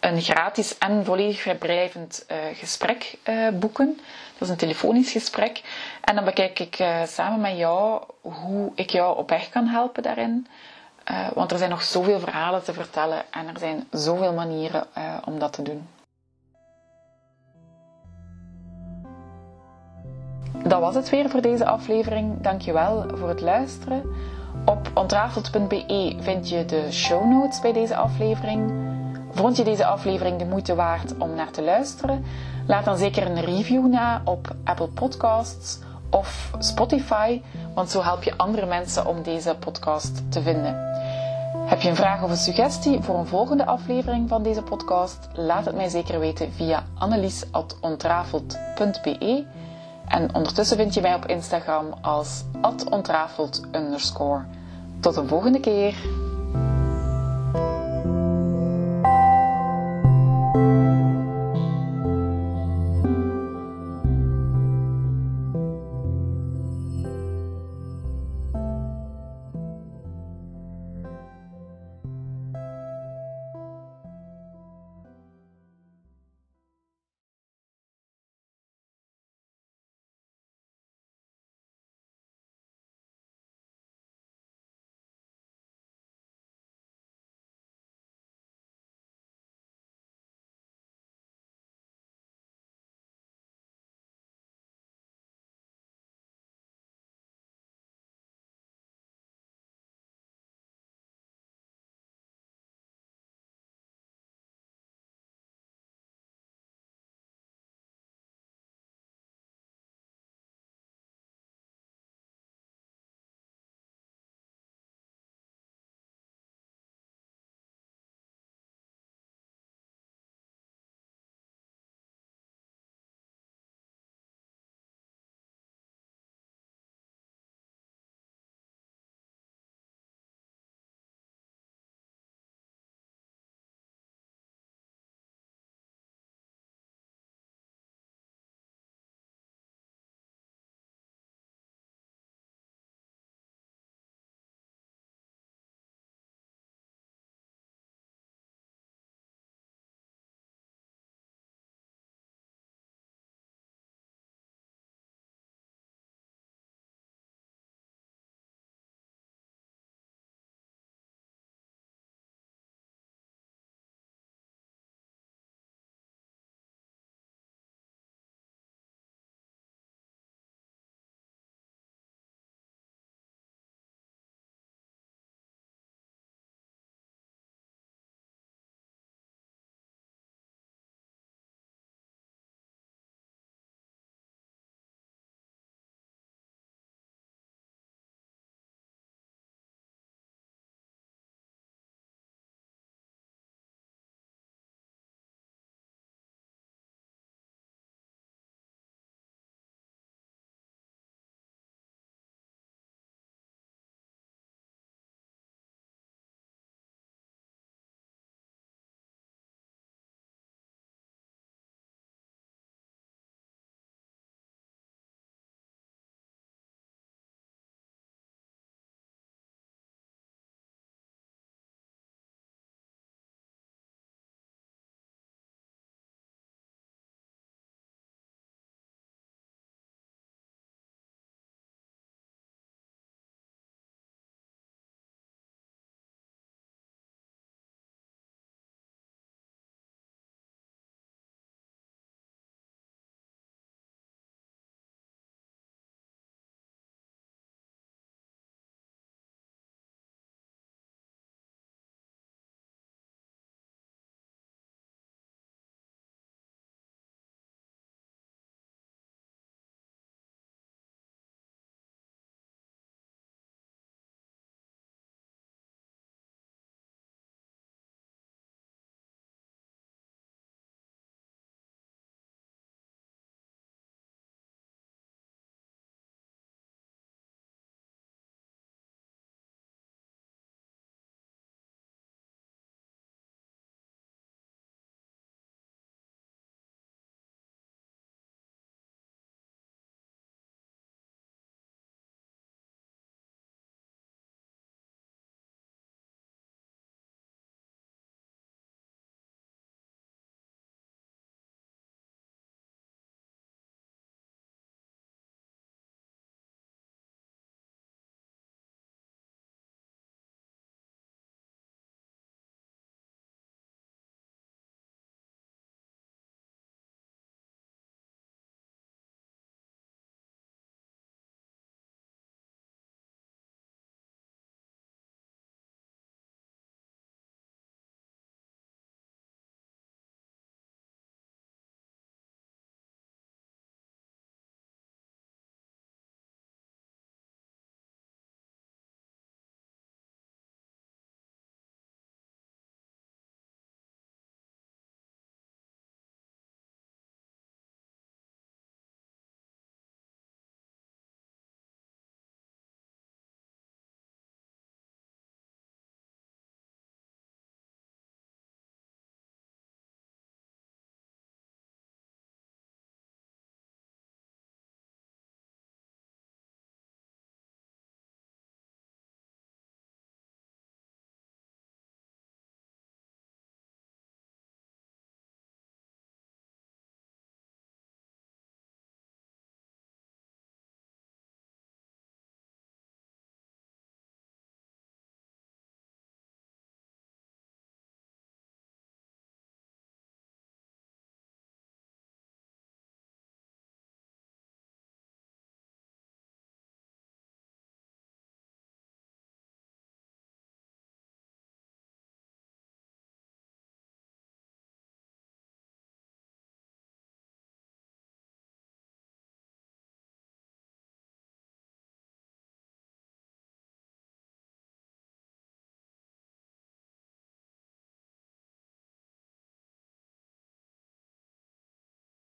een 0.00 0.20
gratis 0.20 0.78
en 0.78 1.04
volledig 1.04 1.40
vrijblijvend 1.40 2.26
uh, 2.30 2.36
gesprek 2.54 3.18
uh, 3.28 3.48
boeken. 3.48 3.96
Dat 4.32 4.42
is 4.42 4.48
een 4.48 4.56
telefonisch 4.56 5.12
gesprek. 5.12 5.62
En 6.00 6.14
dan 6.14 6.24
bekijk 6.24 6.58
ik 6.58 6.78
uh, 6.78 7.02
samen 7.04 7.40
met 7.40 7.56
jou 7.56 8.02
hoe 8.20 8.72
ik 8.74 8.90
jou 8.90 9.16
op 9.18 9.30
weg 9.30 9.48
kan 9.48 9.66
helpen 9.66 10.02
daarin. 10.02 10.46
want 11.34 11.52
er 11.52 11.58
zijn 11.58 11.70
nog 11.70 11.82
zoveel 11.82 12.20
verhalen 12.20 12.64
te 12.64 12.72
vertellen 12.72 13.22
en 13.30 13.48
er 13.48 13.58
zijn 13.58 13.86
zoveel 13.90 14.32
manieren 14.32 14.86
om 15.24 15.38
dat 15.38 15.52
te 15.52 15.62
doen. 15.62 15.88
Dat 20.68 20.80
was 20.80 20.94
het 20.94 21.10
weer 21.10 21.30
voor 21.30 21.40
deze 21.40 21.66
aflevering. 21.66 22.40
Dankjewel 22.40 23.04
voor 23.14 23.28
het 23.28 23.40
luisteren. 23.40 24.02
Op 24.64 24.90
ontrafeld.be 24.94 26.16
vind 26.20 26.48
je 26.48 26.64
de 26.64 26.92
show 26.92 27.24
notes 27.24 27.60
bij 27.60 27.72
deze 27.72 27.96
aflevering. 27.96 28.72
Vond 29.30 29.56
je 29.56 29.64
deze 29.64 29.86
aflevering 29.86 30.38
de 30.38 30.44
moeite 30.44 30.74
waard 30.74 31.18
om 31.18 31.34
naar 31.34 31.50
te 31.50 31.62
luisteren? 31.62 32.24
Laat 32.66 32.84
dan 32.84 32.98
zeker 32.98 33.26
een 33.26 33.44
review 33.44 33.86
na 33.86 34.22
op 34.24 34.54
Apple 34.64 34.88
Podcasts 34.88 35.78
of 36.10 36.52
Spotify, 36.58 37.42
want 37.74 37.90
zo 37.90 38.02
help 38.02 38.22
je 38.22 38.36
andere 38.36 38.66
mensen 38.66 39.06
om 39.06 39.22
deze 39.22 39.56
podcast 39.58 40.32
te 40.32 40.42
vinden. 40.42 40.86
Heb 41.66 41.80
je 41.80 41.88
een 41.88 41.96
vraag 41.96 42.22
of 42.22 42.30
een 42.30 42.36
suggestie 42.36 43.00
voor 43.00 43.18
een 43.18 43.26
volgende 43.26 43.66
aflevering 43.66 44.28
van 44.28 44.42
deze 44.42 44.62
podcast? 44.62 45.28
Laat 45.32 45.64
het 45.64 45.74
mij 45.74 45.88
zeker 45.88 46.20
weten 46.20 46.52
via 46.52 46.84
annelies.ontrafeld.be 46.98 49.44
en 50.08 50.34
ondertussen 50.34 50.76
vind 50.76 50.94
je 50.94 51.00
mij 51.00 51.14
op 51.14 51.26
Instagram 51.26 51.94
als 52.00 52.44
ontrafeld 52.90 53.60
Tot 55.00 55.16
een 55.16 55.28
volgende 55.28 55.60
keer! 55.60 55.94